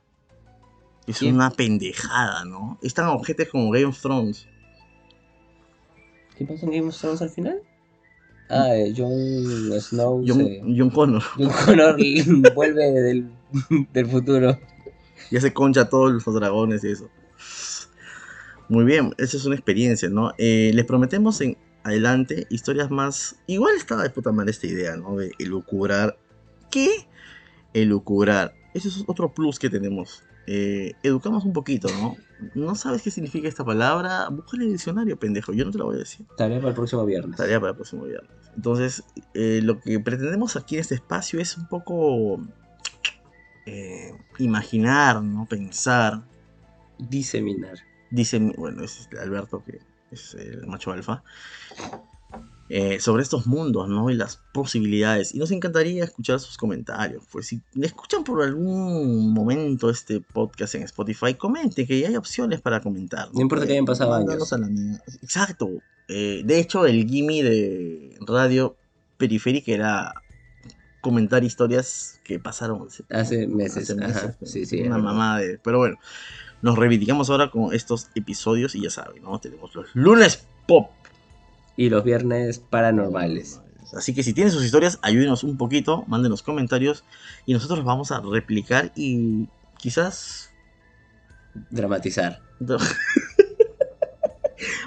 Es 1.06 1.22
una 1.22 1.50
pendejada, 1.52 2.46
¿no? 2.46 2.78
Están 2.82 3.08
objetos 3.08 3.50
como 3.50 3.72
Game 3.72 3.86
of 3.86 4.00
Thrones. 4.00 4.48
¿Qué 6.38 6.46
pasa 6.46 6.66
en 6.66 6.72
Game 6.72 6.88
of 6.88 6.98
Thrones 6.98 7.22
al 7.22 7.30
final? 7.30 7.62
Ah, 8.50 8.76
eh, 8.76 8.94
Jon 8.96 9.82
Snow 9.82 10.24
John, 10.26 10.38
se... 10.38 10.62
John 10.78 10.90
Connor 10.90 11.24
Jon 11.38 11.50
Connor 11.66 11.98
vuelve 12.56 12.92
del, 12.92 13.32
del 13.94 14.06
futuro. 14.08 14.60
ya 15.32 15.42
se 15.42 15.54
concha 15.54 15.82
a 15.82 15.90
todos 15.90 16.12
los 16.12 16.36
dragones 16.36 16.84
y 16.84 16.90
eso. 16.90 17.10
Muy 18.70 18.86
bien, 18.86 19.14
esa 19.18 19.38
es 19.38 19.46
una 19.46 19.56
experiencia, 19.56 20.10
¿no? 20.10 20.34
Eh, 20.38 20.72
les 20.74 20.86
prometemos 20.86 21.42
en 21.42 21.58
adelante 21.84 22.48
historias 22.50 22.90
más. 22.92 23.36
Igual 23.48 23.76
estaba 23.76 24.04
de 24.04 24.10
puta 24.10 24.32
madre 24.32 24.52
esta 24.52 24.68
idea, 24.68 24.96
¿no? 24.96 25.18
De 25.18 25.32
elucubrar. 25.40 26.18
¿Qué? 26.72 27.08
Elucubrar. 27.74 28.54
Ese 28.74 28.88
es 28.88 29.04
otro 29.08 29.34
plus 29.34 29.60
que 29.60 29.70
tenemos. 29.70 30.24
Eh, 30.48 30.94
educamos 31.04 31.46
un 31.46 31.54
poquito, 31.54 31.88
¿no? 32.02 32.18
¿No 32.56 32.76
sabes 32.76 33.02
qué 33.02 33.12
significa 33.12 33.48
esta 33.48 33.64
palabra? 33.64 34.28
Busca 34.30 34.58
en 34.58 34.64
el 34.64 34.72
diccionario, 34.72 35.18
pendejo. 35.18 35.54
Yo 35.54 35.66
no 35.66 35.72
te 35.72 35.78
lo 35.78 35.86
voy 35.86 35.96
a 35.96 36.00
decir. 36.00 36.26
Tarea 36.38 36.58
para 36.58 36.70
el 36.70 36.76
próximo 36.76 37.06
viernes. 37.06 37.38
Tarea 37.38 37.60
para 37.60 37.72
el 37.72 37.76
próximo 37.76 38.04
viernes. 38.04 38.32
Entonces, 38.56 39.04
eh, 39.34 39.62
lo 39.64 39.80
que 39.80 40.00
pretendemos 40.00 40.56
aquí 40.56 40.76
en 40.76 40.82
este 40.82 40.96
espacio 40.96 41.40
es 41.40 41.58
un 41.58 41.68
poco 41.68 42.42
eh, 43.66 44.12
imaginar, 44.40 45.22
¿no? 45.22 45.46
Pensar. 45.46 46.24
Diseminar. 46.98 47.78
Dice, 48.12 48.40
bueno, 48.58 48.84
es 48.84 49.10
Alberto, 49.20 49.64
que 49.64 49.80
es 50.12 50.36
el 50.36 50.68
macho 50.68 50.92
alfa. 50.92 51.24
Eh, 52.70 53.00
sobre 53.00 53.24
estos 53.24 53.46
mundos, 53.46 53.90
¿no? 53.90 54.10
Y 54.10 54.16
las 54.16 54.40
posibilidades. 54.54 55.36
Y 55.36 55.40
nos 55.40 55.52
encantaría 55.52 56.04
escuchar 56.04 56.40
sus 56.40 56.58
comentarios. 56.58 57.24
Pues 57.32 57.48
si 57.48 57.62
escuchan 57.82 58.24
por 58.24 58.42
algún 58.42 59.34
momento 59.34 59.90
este 59.90 60.22
podcast 60.22 60.76
en 60.76 60.84
Spotify, 60.84 61.36
comenten 61.36 61.86
que 61.86 62.06
hay 62.06 62.16
opciones 62.16 62.62
para 62.62 62.82
comentar. 62.82 63.30
No 63.34 63.42
importa 63.42 63.66
que 63.66 63.74
hayan 63.74 63.86
pasado 63.86 64.14
años. 64.14 64.54
a 64.54 64.58
la. 64.58 64.70
Exacto. 65.22 65.70
Eh, 66.08 66.42
de 66.46 66.60
hecho, 66.60 66.86
el 66.86 67.08
gimme 67.08 67.44
de 67.44 68.18
Radio 68.22 68.76
Periférica 69.18 69.72
era 69.72 70.14
comentar 71.02 71.44
historias 71.44 72.22
que 72.24 72.40
pasaron 72.40 72.88
Hace 73.10 73.46
meses, 73.46 73.94
ajá, 74.02 74.36
pues, 74.40 74.52
sí, 74.52 74.66
sí, 74.66 74.82
Una 74.84 74.98
mamada 74.98 75.40
de. 75.40 75.60
Pero 75.60 75.78
bueno, 75.80 75.98
nos 76.62 76.78
reivindicamos 76.78 77.30
ahora 77.30 77.52
con 77.52 77.74
estos 77.74 78.10
episodios 78.16 78.74
y 78.74 78.82
ya 78.82 78.90
saben, 78.90 79.22
¿no? 79.22 79.38
Tenemos 79.40 79.76
los 79.76 79.88
lunes 79.94 80.46
pop. 80.66 80.90
Y 81.76 81.90
los 81.90 82.04
viernes 82.04 82.60
paranormales. 82.60 83.62
Así 83.96 84.14
que 84.14 84.24
si 84.24 84.34
tienen 84.34 84.52
sus 84.52 84.64
historias, 84.64 85.00
ayúdenos 85.02 85.44
un 85.44 85.58
poquito, 85.58 86.04
mándenos 86.08 86.42
comentarios 86.42 87.04
y 87.46 87.54
nosotros 87.54 87.80
los 87.80 87.86
vamos 87.86 88.12
a 88.12 88.22
replicar 88.22 88.92
y 88.96 89.48
quizás. 89.78 90.52
Dramatizar. 91.70 92.42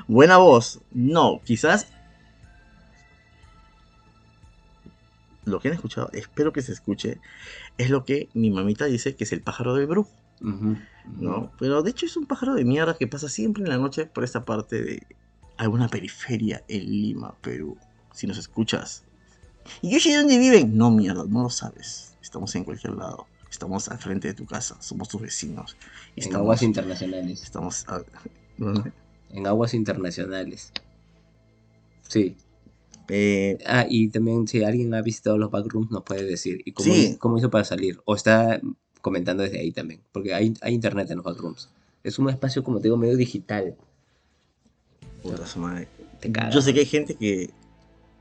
Buena 0.08 0.38
voz. 0.38 0.80
No, 0.92 1.40
quizás. 1.44 1.88
Lo 5.44 5.60
que 5.60 5.68
han 5.68 5.74
escuchado, 5.74 6.10
espero 6.12 6.52
que 6.52 6.62
se 6.62 6.72
escuche, 6.72 7.20
es 7.78 7.90
lo 7.90 8.04
que 8.04 8.28
mi 8.34 8.50
mamita 8.50 8.86
dice 8.86 9.14
que 9.14 9.22
es 9.22 9.32
el 9.32 9.42
pájaro 9.42 9.74
del 9.74 9.86
brujo. 9.86 10.10
¿no? 10.40 11.52
Pero 11.58 11.82
de 11.82 11.90
hecho 11.90 12.06
es 12.06 12.16
un 12.16 12.26
pájaro 12.26 12.54
de 12.54 12.64
mierda 12.64 12.96
que 12.96 13.06
pasa 13.06 13.28
siempre 13.28 13.62
en 13.62 13.68
la 13.68 13.78
noche 13.78 14.06
por 14.06 14.24
esta 14.24 14.44
parte 14.44 14.82
de 14.82 15.06
alguna 15.56 15.88
periferia 15.88 16.64
en 16.68 16.84
Lima, 16.90 17.34
Perú. 17.40 17.76
Si 18.12 18.26
nos 18.26 18.38
escuchas. 18.38 19.04
¿Y 19.82 19.90
yo 19.90 20.00
sé 20.00 20.14
dónde 20.14 20.38
viven? 20.38 20.76
No, 20.76 20.90
mierda, 20.90 21.24
no 21.28 21.42
lo 21.44 21.50
sabes. 21.50 22.16
Estamos 22.22 22.54
en 22.54 22.64
cualquier 22.64 22.94
lado. 22.94 23.26
Estamos 23.50 23.88
al 23.88 23.98
frente 23.98 24.28
de 24.28 24.34
tu 24.34 24.46
casa. 24.46 24.76
Somos 24.80 25.08
tus 25.08 25.20
vecinos. 25.20 25.76
Y 26.14 26.20
En 26.20 26.26
estamos, 26.26 26.44
aguas 26.44 26.62
internacionales. 26.62 27.42
estamos 27.42 27.84
a-. 27.88 28.02
En 29.30 29.46
aguas 29.46 29.74
internacionales. 29.74 30.72
Sí. 32.08 32.36
Eh, 33.08 33.58
Ah, 33.66 33.86
y 33.88 34.08
también 34.08 34.46
si 34.48 34.62
alguien 34.64 34.94
ha 34.94 35.02
visitado 35.02 35.36
los 35.38 35.50
backrooms 35.50 35.90
nos 35.90 36.02
puede 36.04 36.24
decir. 36.24 36.62
¿Y 36.64 36.72
cómo, 36.72 36.94
Sí. 36.94 37.16
cómo 37.18 37.38
hizo 37.38 37.50
para 37.50 37.64
salir? 37.64 38.00
O 38.04 38.14
está 38.14 38.60
comentando 39.00 39.42
desde 39.42 39.58
ahí 39.60 39.72
también. 39.72 40.00
Porque 40.12 40.32
hay, 40.34 40.54
hay 40.60 40.74
internet 40.74 41.10
en 41.10 41.16
los 41.16 41.24
backrooms. 41.24 41.70
Es 42.04 42.18
un 42.18 42.28
espacio, 42.30 42.62
como 42.62 42.78
te 42.78 42.84
digo, 42.84 42.96
medio 42.96 43.16
digital. 43.16 43.76
Puta 45.30 45.46
su 45.46 45.58
madre. 45.58 45.88
Te 46.20 46.30
cagas. 46.32 46.54
Yo 46.54 46.62
sé 46.62 46.72
que 46.74 46.80
hay 46.80 46.86
gente 46.86 47.14
que 47.14 47.50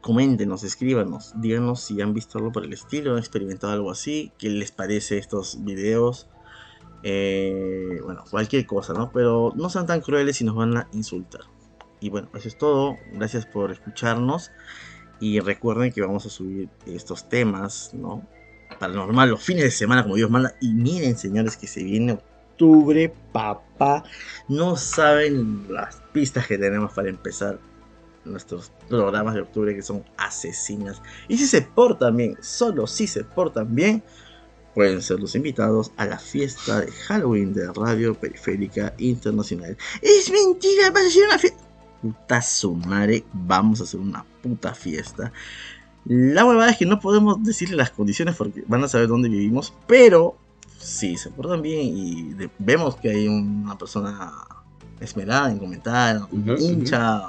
coméntenos, 0.02 0.64
escríbanos, 0.64 1.34
díganos 1.38 1.82
si 1.82 2.00
han 2.00 2.14
visto 2.14 2.38
algo 2.38 2.52
por 2.52 2.64
el 2.64 2.74
estilo, 2.74 3.14
han 3.14 3.20
experimentado 3.20 3.74
algo 3.74 3.90
así, 3.90 4.32
qué 4.38 4.50
les 4.50 4.72
parece 4.72 5.18
estos 5.18 5.64
videos. 5.64 6.28
Eh, 7.02 8.00
bueno, 8.04 8.24
cualquier 8.30 8.66
cosa, 8.66 8.94
¿no? 8.94 9.12
Pero 9.12 9.54
no 9.56 9.70
sean 9.70 9.86
tan 9.86 10.02
crueles 10.02 10.42
y 10.42 10.44
nos 10.44 10.56
van 10.56 10.78
a 10.78 10.88
insultar. 10.94 11.42
Y 12.00 12.10
bueno, 12.10 12.30
eso 12.36 12.48
es 12.48 12.58
todo. 12.58 12.98
Gracias 13.14 13.46
por 13.46 13.72
escucharnos. 13.72 14.52
Y 15.20 15.40
recuerden 15.40 15.92
que 15.92 16.02
vamos 16.02 16.26
a 16.26 16.30
subir 16.30 16.70
estos 16.86 17.30
temas, 17.30 17.92
¿no? 17.94 18.28
Paranormal, 18.80 19.30
los 19.30 19.44
fines 19.44 19.64
de 19.64 19.72
semana, 19.72 20.04
como 20.04 20.16
Dios 20.16 20.30
manda. 20.30 20.56
Y 20.62 20.74
miren, 20.74 21.18
señores, 21.18 21.58
que 21.58 21.68
se 21.68 21.84
viene 21.84 22.20
octubre, 22.56 23.14
papá. 23.34 24.04
No 24.48 24.78
saben 24.78 25.68
las 25.70 25.98
pistas 26.14 26.48
que 26.48 26.58
tenemos 26.58 26.94
para 26.94 27.10
empezar 27.10 27.60
nuestros 28.24 28.72
programas 28.90 29.36
de 29.36 29.42
octubre 29.42 29.76
que 29.76 29.82
son 29.82 30.04
asesinas. 30.18 31.02
Y 31.28 31.38
si 31.38 31.46
se 31.46 31.62
portan 31.62 32.16
bien, 32.16 32.38
solo 32.42 32.88
si 32.88 33.08
se 33.08 33.24
portan 33.24 33.76
bien, 33.76 34.02
pueden 34.74 35.02
ser 35.02 35.20
los 35.20 35.36
invitados 35.36 35.92
a 35.98 36.06
la 36.06 36.18
fiesta 36.18 36.82
de 36.82 36.92
Halloween 36.92 37.54
de 37.54 37.72
Radio 37.74 38.16
Periférica 38.16 38.94
Internacional. 38.98 39.78
Es 40.02 40.32
mentira, 40.32 40.92
vas 40.92 41.04
a 41.04 41.08
hacer 41.08 41.26
una 41.26 41.38
fiesta. 41.38 41.64
Puta 42.02 42.42
su 42.42 42.74
madre, 42.74 43.26
vamos 43.34 43.82
a 43.82 43.84
hacer 43.84 44.00
una 44.00 44.26
puta 44.42 44.74
fiesta. 44.74 45.32
La 46.06 46.46
huevada 46.46 46.72
es 46.72 46.78
que 46.78 46.86
no 46.86 47.00
podemos 47.00 47.44
decirle 47.44 47.76
las 47.76 47.92
condiciones 47.92 48.36
porque 48.36 48.64
van 48.68 48.84
a 48.84 48.88
saber 48.88 49.08
dónde 49.08 49.28
vivimos, 49.28 49.74
pero 49.88 50.38
si 50.86 51.18
se 51.18 51.30
portan 51.32 51.62
bien 51.62 51.82
y 51.82 52.34
de- 52.34 52.50
vemos 52.60 52.96
que 52.98 53.10
hay 53.10 53.28
una 53.28 53.78
persona 53.78 54.32
esmerada 55.00 55.52
en 55.52 55.60
comentar, 55.60 56.22
hincha 56.60 57.22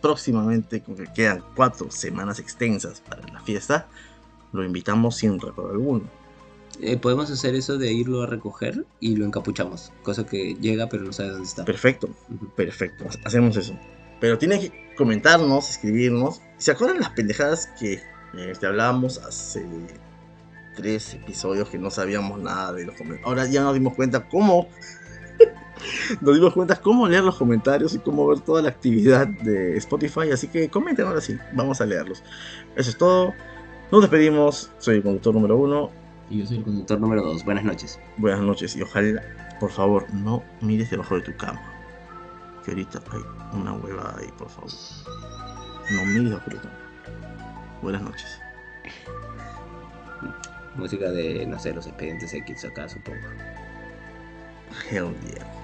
próximamente, 0.00 0.80
con 0.80 0.94
que 0.96 1.04
quedan 1.12 1.42
cuatro 1.54 1.90
semanas 1.90 2.38
extensas 2.38 3.00
para 3.00 3.26
la 3.32 3.40
fiesta, 3.40 3.86
lo 4.52 4.64
invitamos 4.64 5.16
sin 5.16 5.38
recuerdo 5.38 5.72
alguno. 5.72 6.04
Eh, 6.80 6.96
podemos 6.96 7.30
hacer 7.30 7.54
eso 7.54 7.76
de 7.76 7.92
irlo 7.92 8.22
a 8.22 8.26
recoger 8.26 8.86
y 9.00 9.16
lo 9.16 9.26
encapuchamos. 9.26 9.92
Cosa 10.02 10.24
que 10.24 10.54
llega 10.54 10.88
pero 10.88 11.02
no 11.02 11.12
sabe 11.12 11.30
dónde 11.30 11.46
está. 11.46 11.64
Perfecto, 11.64 12.08
perfecto, 12.56 13.04
ha- 13.04 13.26
hacemos 13.28 13.56
eso. 13.56 13.74
Pero 14.20 14.38
tienen 14.38 14.60
que 14.60 14.94
comentarnos, 14.96 15.68
escribirnos. 15.70 16.40
¿Se 16.58 16.70
acuerdan 16.70 17.00
las 17.00 17.10
pendejadas 17.10 17.68
que 17.78 18.00
eh, 18.34 18.52
te 18.58 18.66
hablábamos 18.66 19.18
hace 19.18 19.66
tres 20.80 21.12
episodios 21.12 21.68
que 21.68 21.78
no 21.78 21.90
sabíamos 21.90 22.40
nada 22.40 22.72
de 22.72 22.86
los 22.86 22.96
comentarios? 22.96 23.26
Ahora 23.26 23.46
ya 23.46 23.62
nos 23.62 23.74
dimos 23.74 23.94
cuenta 23.94 24.26
cómo. 24.28 24.66
nos 26.22 26.34
dimos 26.34 26.54
cuenta 26.54 26.76
cómo 26.76 27.06
leer 27.06 27.22
los 27.22 27.36
comentarios 27.36 27.94
y 27.94 27.98
cómo 27.98 28.26
ver 28.26 28.40
toda 28.40 28.62
la 28.62 28.70
actividad 28.70 29.26
de 29.26 29.76
Spotify. 29.76 30.30
Así 30.32 30.48
que 30.48 30.70
comenten 30.70 31.06
ahora 31.06 31.20
sí, 31.20 31.36
vamos 31.52 31.82
a 31.82 31.86
leerlos. 31.86 32.22
Eso 32.76 32.88
es 32.88 32.96
todo. 32.96 33.34
Nos 33.92 34.00
despedimos. 34.00 34.70
Soy 34.78 34.96
el 34.96 35.02
conductor 35.02 35.34
número 35.34 35.58
uno. 35.58 35.90
Y 36.30 36.38
yo 36.38 36.46
soy 36.46 36.58
el 36.58 36.64
conductor 36.64 36.98
número 36.98 37.22
2. 37.22 37.44
Buenas 37.44 37.64
noches. 37.64 38.00
Buenas 38.16 38.40
noches 38.40 38.74
y 38.76 38.82
ojalá, 38.82 39.22
por 39.58 39.70
favor, 39.70 40.06
no 40.14 40.42
mires 40.62 40.88
debajo 40.88 41.16
de 41.16 41.22
tu 41.22 41.36
cama. 41.36 41.60
Que 42.64 42.70
ahorita 42.70 43.02
hay 43.12 43.60
una 43.60 43.74
huevada 43.74 44.16
ahí, 44.18 44.30
por 44.38 44.48
favor. 44.48 44.70
No 45.90 46.04
mires 46.06 46.30
debajo 46.30 46.50
de 46.50 46.56
tu 46.56 46.62
cama. 46.62 46.78
Buenas 47.82 48.02
noches. 48.02 48.40
Música 50.74 51.10
de, 51.10 51.46
no 51.46 51.58
sé, 51.58 51.72
los 51.72 51.86
expedientes 51.86 52.32
X 52.32 52.64
acá, 52.64 52.88
supongo. 52.88 53.18
Hell 54.90 55.14
yeah. 55.26 55.59